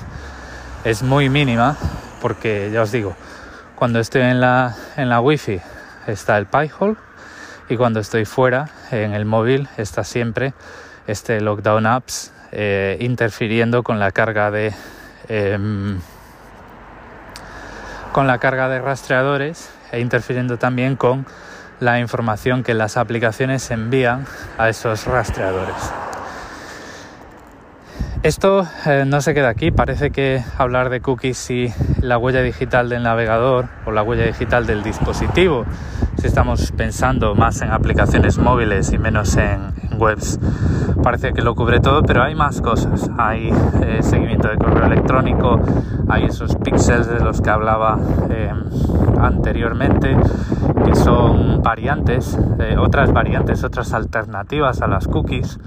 es 0.84 1.04
muy 1.04 1.30
mínima, 1.30 1.78
porque 2.22 2.70
ya 2.72 2.82
os 2.82 2.92
digo, 2.92 3.16
cuando 3.76 4.00
estoy 4.00 4.24
en 4.24 4.42
la, 4.42 4.76
en 4.98 5.10
la 5.10 5.22
Wi-Fi 5.22 5.62
está 6.08 6.38
el 6.38 6.46
Pi-hole 6.46 6.98
y 7.70 7.78
cuando 7.78 8.00
estoy 8.00 8.26
fuera 8.26 8.70
en 8.92 9.14
el 9.14 9.26
móvil 9.26 9.70
está 9.78 10.04
siempre 10.04 10.54
este 11.08 11.40
lockdown 11.42 11.86
apps 11.86 12.34
eh, 12.52 12.98
interfiriendo 13.00 13.84
con 13.84 14.00
la 14.00 14.12
carga 14.12 14.52
de 14.52 14.74
em, 15.28 16.00
con 18.12 18.28
la 18.28 18.40
carga 18.40 18.68
de 18.70 18.82
rastreadores 18.82 19.70
e 19.92 20.00
interfiriendo 20.00 20.58
también 20.58 20.96
con 20.96 21.26
la 21.80 22.00
información 22.00 22.64
que 22.64 22.74
las 22.74 22.98
aplicaciones 22.98 23.70
envían 23.72 24.26
a 24.58 24.70
esos 24.70 25.06
rastreadores. 25.06 25.76
Esto 28.22 28.68
eh, 28.86 29.06
no 29.08 29.22
se 29.22 29.34
queda 29.34 29.48
aquí, 29.48 29.72
parece 29.72 30.12
que 30.12 30.44
hablar 30.58 30.90
de 30.90 31.00
cookies 31.00 31.52
y 31.52 31.74
la 32.02 32.18
huella 32.18 32.42
digital 32.42 32.90
del 32.90 33.04
navegador 33.04 33.70
o 33.86 33.92
la 33.92 34.04
huella 34.04 34.26
digital 34.26 34.68
del 34.68 34.84
dispositivo, 34.84 35.64
si 36.18 36.28
estamos 36.28 36.74
pensando 36.74 37.34
más 37.34 37.62
en 37.62 37.72
aplicaciones 37.72 38.38
móviles 38.38 38.92
y 38.92 38.98
menos 38.98 39.38
en, 39.38 39.72
webs, 39.98 40.38
parece 41.02 41.32
que 41.32 41.42
lo 41.42 41.56
cubre 41.56 41.80
todo, 41.80 42.04
pero 42.04 42.22
hay 42.22 42.36
más 42.36 42.62
cosas. 42.62 43.10
Hay 43.18 43.54
eh, 43.84 44.00
seguimiento 44.02 44.50
de 44.50 44.58
correo 44.58 44.86
electrónico, 44.86 45.62
hay 46.10 46.26
esos 46.26 46.58
píxeles 46.58 47.08
de 47.08 47.22
los 47.22 47.40
que 47.40 47.50
hablaba 47.50 47.98
eh, 48.30 48.52
anteriormente, 49.18 50.18
que 50.86 50.96
son 50.96 51.62
variantes, 51.62 52.38
otras 52.78 53.14
variantes, 53.14 53.64
otras 53.64 53.94
alternativas 53.94 54.82
a 54.82 54.88
las 54.88 55.08
cookies 55.08 55.58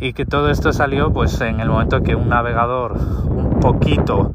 y 0.00 0.12
que 0.12 0.24
todo 0.24 0.50
esto 0.50 0.72
salió 0.72 1.12
pues 1.12 1.40
en 1.40 1.60
el 1.60 1.68
momento 1.68 2.02
que 2.02 2.14
un 2.14 2.28
navegador 2.28 2.96
un 3.28 3.60
poquito 3.60 4.32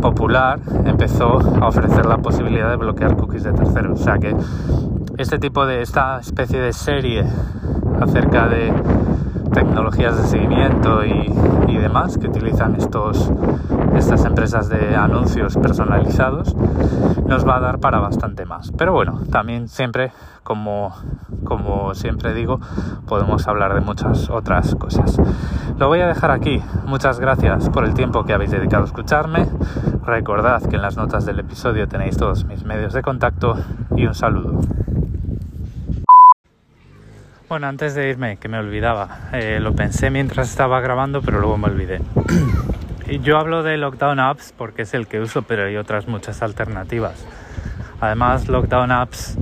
popular 0.00 0.60
empezó 0.84 1.38
a 1.60 1.68
ofrecer 1.68 2.06
la 2.06 2.18
posibilidad 2.18 2.70
de 2.70 2.76
bloquear 2.76 3.16
cookies 3.16 3.44
de 3.44 3.52
terceros. 3.52 4.00
O 4.00 4.04
sea 4.04 4.18
que 4.18 4.34
este 5.16 5.38
tipo 5.38 5.66
de, 5.66 5.82
esta 5.82 6.20
especie 6.20 6.60
de 6.60 6.72
serie 6.72 7.24
acerca 8.00 8.48
de 8.48 8.72
tecnologías 9.52 10.16
de 10.16 10.28
seguimiento 10.28 11.04
y, 11.04 11.28
demás 11.78 12.18
que 12.18 12.26
utilizan 12.26 12.74
estos, 12.74 13.32
estas 13.98 14.24
empresas 14.24 14.68
de 14.68 14.94
anuncios 14.94 15.56
personalizados 15.56 16.54
nos 17.26 17.46
va 17.46 17.56
a 17.56 17.60
dar 17.60 17.78
para 17.80 17.98
bastante 17.98 18.46
más. 18.46 18.70
Pero 18.78 18.92
bueno, 18.92 19.20
también 19.30 19.68
siempre, 19.68 20.12
como, 20.44 20.94
como 21.44 21.94
siempre 21.94 22.32
digo, 22.32 22.60
podemos 23.06 23.46
hablar 23.48 23.74
de 23.74 23.80
muchas 23.80 24.30
otras 24.30 24.74
cosas. 24.76 25.18
Lo 25.78 25.88
voy 25.88 26.00
a 26.00 26.06
dejar 26.06 26.30
aquí. 26.30 26.62
Muchas 26.86 27.18
gracias 27.18 27.68
por 27.70 27.84
el 27.84 27.94
tiempo 27.94 28.24
que 28.24 28.32
habéis 28.32 28.52
dedicado 28.52 28.84
a 28.84 28.86
escucharme. 28.86 29.46
Recordad 30.06 30.62
que 30.62 30.76
en 30.76 30.82
las 30.82 30.96
notas 30.96 31.26
del 31.26 31.40
episodio 31.40 31.88
tenéis 31.88 32.16
todos 32.16 32.44
mis 32.44 32.64
medios 32.64 32.92
de 32.92 33.02
contacto 33.02 33.56
y 33.96 34.06
un 34.06 34.14
saludo. 34.14 34.60
Bueno, 37.48 37.66
antes 37.66 37.94
de 37.94 38.10
irme, 38.10 38.36
que 38.36 38.48
me 38.48 38.58
olvidaba, 38.58 39.30
eh, 39.32 39.58
lo 39.60 39.74
pensé 39.74 40.10
mientras 40.10 40.50
estaba 40.50 40.80
grabando, 40.80 41.22
pero 41.22 41.40
luego 41.40 41.56
me 41.56 41.66
olvidé. 41.66 42.00
Yo 43.16 43.38
hablo 43.38 43.62
de 43.62 43.78
Lockdown 43.78 44.20
Apps 44.20 44.52
porque 44.56 44.82
es 44.82 44.92
el 44.92 45.06
que 45.06 45.20
uso, 45.20 45.42
pero 45.42 45.64
hay 45.64 45.76
otras 45.76 46.06
muchas 46.06 46.42
alternativas. 46.42 47.26
Además, 48.00 48.48
Lockdown 48.48 48.92
Apps 48.92 49.38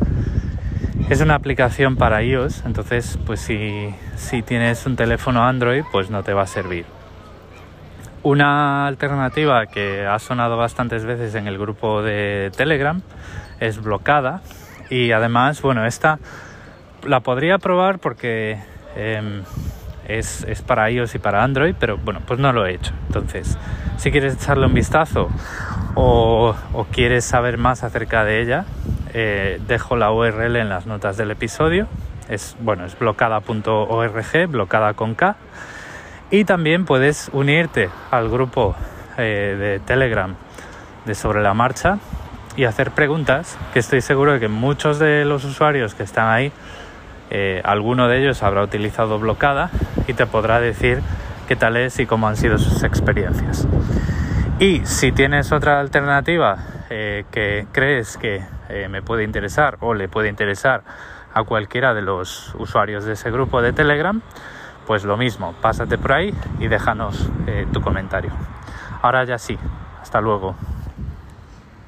es 1.10 1.20
una 1.20 1.34
aplicación 1.34 1.96
para 1.96 2.22
iOS, 2.22 2.64
entonces, 2.64 3.18
pues 3.26 3.40
si, 3.40 3.94
si 4.16 4.42
tienes 4.42 4.86
un 4.86 4.96
teléfono 4.96 5.44
Android, 5.44 5.82
pues 5.92 6.10
no 6.10 6.22
te 6.22 6.32
va 6.32 6.42
a 6.42 6.46
servir. 6.46 6.86
Una 8.22 8.86
alternativa 8.86 9.66
que 9.66 10.06
ha 10.06 10.18
sonado 10.18 10.56
bastantes 10.56 11.04
veces 11.04 11.34
en 11.34 11.46
el 11.46 11.58
grupo 11.58 12.02
de 12.02 12.50
Telegram 12.56 13.02
es 13.60 13.82
Blocada 13.82 14.42
y 14.90 15.12
además, 15.12 15.62
bueno, 15.62 15.86
esta 15.86 16.18
la 17.04 17.20
podría 17.20 17.58
probar 17.58 17.98
porque 17.98 18.58
em, 18.96 19.42
es, 20.08 20.44
para 20.66 20.90
iOS 20.90 21.14
y 21.14 21.18
para 21.18 21.42
Android, 21.42 21.74
pero 21.78 21.98
bueno, 21.98 22.20
pues 22.26 22.38
no 22.38 22.52
lo 22.52 22.66
he 22.66 22.74
hecho. 22.74 22.92
Entonces, 23.08 23.58
si 23.96 24.10
quieres 24.10 24.34
echarle 24.34 24.66
un 24.66 24.74
vistazo 24.74 25.28
o, 25.94 26.54
quieres 26.92 27.24
saber 27.24 27.58
más 27.58 27.82
acerca 27.82 28.24
de 28.24 28.42
ella, 28.42 28.64
eh, 29.14 29.60
dejo 29.66 29.96
la 29.96 30.12
URL 30.12 30.56
en 30.56 30.68
las 30.68 30.86
notas 30.86 31.16
del 31.16 31.30
episodio. 31.30 31.86
Es 32.28 32.56
bueno, 32.60 32.84
es 32.84 32.98
blocada.org, 32.98 34.46
blocada 34.48 34.94
con 34.94 35.14
K. 35.14 35.36
Y 36.30 36.44
también 36.44 36.84
puedes 36.84 37.30
unirte 37.32 37.88
al 38.10 38.28
grupo 38.28 38.74
eh, 39.16 39.56
de 39.58 39.78
Telegram 39.80 40.34
de 41.04 41.14
Sobre 41.14 41.40
la 41.40 41.54
Marcha 41.54 41.98
y 42.56 42.64
hacer 42.64 42.90
preguntas, 42.90 43.56
que 43.72 43.78
estoy 43.78 44.00
seguro 44.00 44.32
de 44.32 44.40
que 44.40 44.48
muchos 44.48 44.98
de 44.98 45.24
los 45.24 45.44
usuarios 45.44 45.94
que 45.94 46.02
están 46.02 46.28
ahí 46.28 46.52
eh, 47.30 47.60
alguno 47.64 48.08
de 48.08 48.20
ellos 48.20 48.42
habrá 48.42 48.62
utilizado 48.62 49.18
blocada 49.18 49.70
y 50.06 50.14
te 50.14 50.26
podrá 50.26 50.60
decir 50.60 51.00
qué 51.48 51.56
tal 51.56 51.76
es 51.76 51.98
y 51.98 52.06
cómo 52.06 52.28
han 52.28 52.36
sido 52.36 52.58
sus 52.58 52.82
experiencias. 52.82 53.66
Y 54.58 54.84
si 54.86 55.12
tienes 55.12 55.52
otra 55.52 55.80
alternativa 55.80 56.56
eh, 56.88 57.24
que 57.30 57.66
crees 57.72 58.16
que 58.16 58.42
eh, 58.68 58.88
me 58.88 59.02
puede 59.02 59.24
interesar 59.24 59.76
o 59.80 59.94
le 59.94 60.08
puede 60.08 60.28
interesar 60.28 60.82
a 61.34 61.42
cualquiera 61.42 61.92
de 61.94 62.02
los 62.02 62.54
usuarios 62.54 63.04
de 63.04 63.12
ese 63.12 63.30
grupo 63.30 63.60
de 63.60 63.72
Telegram, 63.72 64.22
pues 64.86 65.04
lo 65.04 65.16
mismo, 65.16 65.54
pásate 65.60 65.98
por 65.98 66.12
ahí 66.12 66.32
y 66.60 66.68
déjanos 66.68 67.28
tu 67.72 67.80
comentario. 67.80 68.30
Ahora 69.02 69.24
ya 69.24 69.36
sí, 69.36 69.58
hasta 70.00 70.20
luego. 70.20 70.54